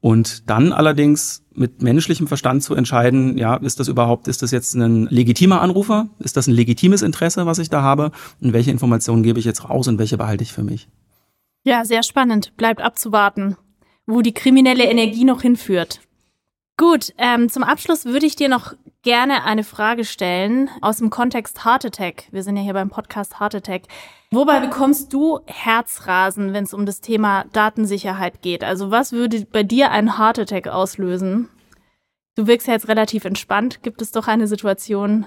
Und 0.00 0.50
dann 0.50 0.72
allerdings 0.72 1.44
mit 1.54 1.80
menschlichem 1.80 2.26
Verstand 2.26 2.62
zu 2.62 2.74
entscheiden, 2.74 3.38
ja, 3.38 3.56
ist 3.56 3.80
das 3.80 3.88
überhaupt, 3.88 4.28
ist 4.28 4.42
das 4.42 4.50
jetzt 4.50 4.74
ein 4.74 5.06
legitimer 5.06 5.62
Anrufer? 5.62 6.08
Ist 6.18 6.36
das 6.36 6.46
ein 6.46 6.52
legitimes 6.52 7.00
Interesse, 7.00 7.46
was 7.46 7.58
ich 7.58 7.70
da 7.70 7.80
habe? 7.80 8.10
Und 8.42 8.52
welche 8.52 8.70
Informationen 8.70 9.22
gebe 9.22 9.38
ich 9.38 9.46
jetzt 9.46 9.68
raus 9.68 9.88
und 9.88 9.98
welche 9.98 10.18
behalte 10.18 10.42
ich 10.42 10.52
für 10.52 10.64
mich? 10.64 10.88
Ja, 11.62 11.86
sehr 11.86 12.02
spannend. 12.02 12.52
Bleibt 12.58 12.82
abzuwarten 12.82 13.56
wo 14.06 14.22
die 14.22 14.34
kriminelle 14.34 14.84
Energie 14.84 15.24
noch 15.24 15.42
hinführt. 15.42 16.00
Gut, 16.76 17.12
ähm, 17.18 17.48
zum 17.48 17.62
Abschluss 17.62 18.04
würde 18.04 18.26
ich 18.26 18.34
dir 18.34 18.48
noch 18.48 18.74
gerne 19.02 19.44
eine 19.44 19.62
Frage 19.62 20.04
stellen 20.04 20.68
aus 20.80 20.98
dem 20.98 21.10
Kontext 21.10 21.64
Heart 21.64 21.84
Attack. 21.84 22.24
Wir 22.32 22.42
sind 22.42 22.56
ja 22.56 22.62
hier 22.62 22.72
beim 22.72 22.90
Podcast 22.90 23.38
Heart 23.38 23.54
Attack. 23.54 23.82
Wobei 24.32 24.58
bekommst 24.58 25.12
du 25.12 25.38
Herzrasen, 25.46 26.52
wenn 26.52 26.64
es 26.64 26.74
um 26.74 26.84
das 26.84 27.00
Thema 27.00 27.44
Datensicherheit 27.52 28.42
geht? 28.42 28.64
Also 28.64 28.90
was 28.90 29.12
würde 29.12 29.46
bei 29.46 29.62
dir 29.62 29.92
einen 29.92 30.18
Heart 30.18 30.40
Attack 30.40 30.66
auslösen? 30.66 31.48
Du 32.34 32.48
wirkst 32.48 32.66
ja 32.66 32.74
jetzt 32.74 32.88
relativ 32.88 33.24
entspannt. 33.24 33.84
Gibt 33.84 34.02
es 34.02 34.10
doch 34.10 34.26
eine 34.26 34.48
Situation, 34.48 35.26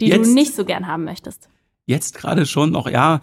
die 0.00 0.06
jetzt, 0.06 0.26
du 0.26 0.32
nicht 0.32 0.54
so 0.54 0.64
gern 0.64 0.86
haben 0.86 1.04
möchtest? 1.04 1.50
Jetzt 1.84 2.16
gerade 2.16 2.46
schon 2.46 2.70
noch, 2.70 2.88
ja 2.88 3.20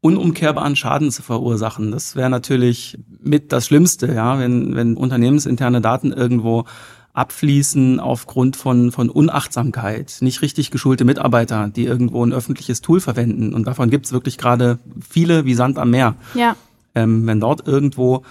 unumkehrbaren 0.00 0.76
Schaden 0.76 1.10
zu 1.10 1.22
verursachen. 1.22 1.90
Das 1.90 2.16
wäre 2.16 2.30
natürlich 2.30 2.98
mit 3.20 3.52
das 3.52 3.66
Schlimmste, 3.66 4.12
ja, 4.12 4.38
wenn, 4.38 4.74
wenn 4.74 4.96
unternehmensinterne 4.96 5.80
Daten 5.80 6.12
irgendwo 6.12 6.64
abfließen 7.12 8.00
aufgrund 8.00 8.56
von, 8.56 8.92
von 8.92 9.10
Unachtsamkeit, 9.10 10.18
nicht 10.20 10.42
richtig 10.42 10.70
geschulte 10.70 11.04
Mitarbeiter, 11.04 11.68
die 11.68 11.84
irgendwo 11.84 12.24
ein 12.24 12.32
öffentliches 12.32 12.80
Tool 12.80 13.00
verwenden. 13.00 13.52
Und 13.52 13.66
davon 13.66 13.90
gibt's 13.90 14.12
wirklich 14.12 14.38
gerade 14.38 14.78
viele 15.06 15.44
wie 15.44 15.54
Sand 15.54 15.78
am 15.78 15.90
Meer. 15.90 16.14
Ja. 16.34 16.56
Ähm, 16.94 17.26
wenn 17.26 17.40
dort 17.40 17.66
irgendwo 17.66 18.22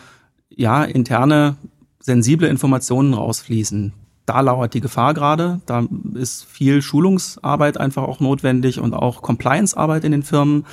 ja 0.49 0.83
interne 0.83 1.57
sensible 1.99 2.47
Informationen 2.47 3.13
rausfließen, 3.13 3.93
da 4.25 4.41
lauert 4.41 4.73
die 4.73 4.81
Gefahr 4.81 5.13
gerade. 5.13 5.59
Da 5.65 5.85
ist 6.13 6.45
viel 6.45 6.81
Schulungsarbeit 6.81 7.77
einfach 7.77 8.03
auch 8.03 8.19
notwendig 8.19 8.79
und 8.79 8.93
auch 8.93 9.21
Compliance-Arbeit 9.21 10.03
in 10.03 10.11
den 10.11 10.23
Firmen 10.23 10.65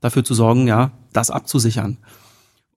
dafür 0.00 0.24
zu 0.24 0.34
sorgen, 0.34 0.66
ja, 0.66 0.92
das 1.12 1.30
abzusichern. 1.30 1.98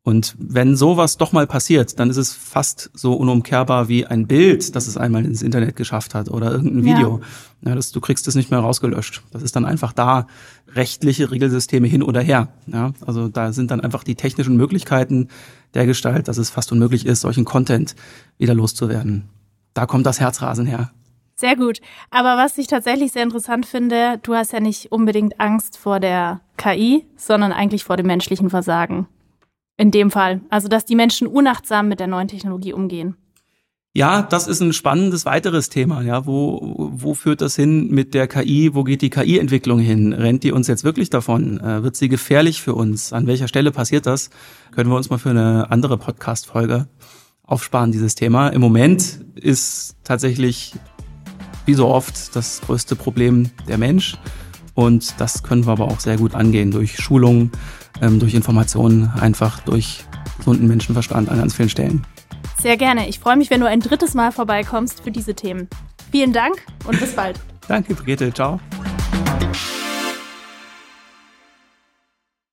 Und 0.04 0.36
wenn 0.40 0.76
sowas 0.76 1.18
doch 1.18 1.32
mal 1.32 1.46
passiert, 1.46 2.00
dann 2.00 2.10
ist 2.10 2.18
es 2.18 2.34
fast 2.34 2.90
so 2.96 3.14
unumkehrbar 3.14 3.88
wie 3.88 4.08
ein 4.08 4.26
Bild, 4.26 4.76
das 4.76 4.88
es 4.88 4.98
einmal 4.98 5.26
ins 5.26 5.44
Internet 5.44 5.76
geschafft 5.76 6.16
hat 6.16 6.28
oder 6.30 6.52
irgendein 6.52 6.84
Video. 6.84 7.22
Ja. 7.62 7.70
ja 7.70 7.76
das, 7.76 7.92
du 7.92 8.02
kriegst 8.02 8.28
es 8.28 8.34
nicht 8.34 8.50
mehr 8.50 8.62
rausgelöscht. 8.62 9.22
Das 9.30 9.44
ist 9.44 9.56
dann 9.56 9.64
einfach 9.66 9.94
da. 9.94 10.26
Rechtliche 10.74 11.30
Regelsysteme 11.30 11.88
hin 11.88 12.02
oder 12.02 12.22
her. 12.22 12.48
Ja, 12.66 12.94
also 13.06 13.28
da 13.28 13.54
sind 13.54 13.70
dann 13.70 13.82
einfach 13.82 14.04
die 14.04 14.16
technischen 14.16 14.58
Möglichkeiten 14.58 15.28
der 15.76 15.86
Gestalt, 15.86 16.28
dass 16.28 16.38
es 16.38 16.50
fast 16.50 16.72
unmöglich 16.72 17.06
ist, 17.06 17.22
solchen 17.22 17.46
Content 17.46 17.96
wieder 18.40 18.56
loszuwerden. 18.56 19.30
Da 19.76 19.86
kommt 19.86 20.08
das 20.08 20.20
Herzrasen 20.20 20.66
her. 20.66 20.92
Sehr 21.42 21.56
gut. 21.56 21.82
Aber 22.12 22.38
was 22.38 22.56
ich 22.60 22.68
tatsächlich 22.68 23.14
sehr 23.14 23.24
interessant 23.24 23.66
finde, 23.66 24.20
du 24.22 24.36
hast 24.36 24.54
ja 24.54 24.60
nicht 24.60 24.92
unbedingt 24.92 25.40
Angst 25.40 25.76
vor 25.76 26.00
der 26.00 26.42
KI, 26.56 27.08
sondern 27.18 27.52
eigentlich 27.52 27.84
vor 27.84 27.98
dem 27.98 28.06
menschlichen 28.06 28.52
Versagen. 28.52 29.08
In 29.76 29.90
dem 29.90 30.12
Fall. 30.12 30.42
Also, 30.52 30.68
dass 30.68 30.86
die 30.86 30.96
Menschen 30.96 31.26
unachtsam 31.26 31.88
mit 31.88 32.00
der 32.00 32.06
neuen 32.06 32.28
Technologie 32.28 32.74
umgehen. 32.74 33.16
Ja, 33.96 34.22
das 34.22 34.48
ist 34.48 34.62
ein 34.62 34.72
spannendes 34.72 35.26
weiteres 35.26 35.70
Thema. 35.70 36.04
Ja, 36.04 36.28
wo, 36.28 36.92
wo 36.92 37.16
führt 37.16 37.42
das 37.42 37.56
hin 37.56 37.90
mit 37.90 38.14
der 38.14 38.28
KI? 38.28 38.76
Wo 38.76 38.84
geht 38.84 39.02
die 39.02 39.10
KI-Entwicklung 39.10 39.80
hin? 39.80 40.14
Rennt 40.14 40.44
die 40.44 40.52
uns 40.52 40.68
jetzt 40.68 40.84
wirklich 40.84 41.10
davon? 41.10 41.60
Äh, 41.60 41.82
wird 41.82 41.96
sie 41.96 42.08
gefährlich 42.08 42.62
für 42.62 42.76
uns? 42.76 43.14
An 43.14 43.26
welcher 43.26 43.48
Stelle 43.48 43.72
passiert 43.72 44.06
das? 44.06 44.30
Können 44.70 44.92
wir 44.92 44.96
uns 44.96 45.10
mal 45.10 45.18
für 45.18 45.32
eine 45.32 45.72
andere 45.72 45.98
Podcast-Folge 45.98 46.88
aufsparen, 47.52 47.92
dieses 47.92 48.16
Thema. 48.16 48.48
Im 48.50 48.62
Moment 48.62 49.26
ist 49.36 49.98
tatsächlich 50.06 50.74
wie 51.72 51.76
so 51.76 51.88
oft 51.88 52.36
das 52.36 52.60
größte 52.60 52.98
Problem 52.98 53.50
der 53.66 53.78
Mensch. 53.78 54.18
Und 54.74 55.22
das 55.22 55.42
können 55.42 55.66
wir 55.66 55.72
aber 55.72 55.86
auch 55.86 56.02
sehr 56.02 56.18
gut 56.18 56.36
angehen 56.36 56.70
durch 56.70 56.98
Schulungen, 56.98 57.50
ähm, 58.02 58.20
durch 58.20 58.34
Informationen, 58.34 59.10
einfach 59.22 59.62
durch 59.62 60.04
gesunden 60.38 60.68
Menschenverstand 60.68 61.30
an 61.30 61.38
ganz 61.38 61.56
vielen 61.56 61.70
Stellen. 61.70 62.06
Sehr 62.62 62.76
gerne. 62.76 63.08
Ich 63.08 63.20
freue 63.20 63.38
mich, 63.38 63.50
wenn 63.50 63.62
du 63.62 63.68
ein 63.68 63.80
drittes 63.80 64.16
Mal 64.16 64.34
vorbeikommst 64.34 65.02
für 65.02 65.12
diese 65.12 65.34
Themen. 65.34 65.70
Vielen 66.12 66.34
Dank 66.34 66.56
und 66.86 67.00
bis 67.00 67.16
bald. 67.16 67.40
Danke, 67.70 67.96
Brigitte. 67.96 68.34
Ciao. 68.34 68.60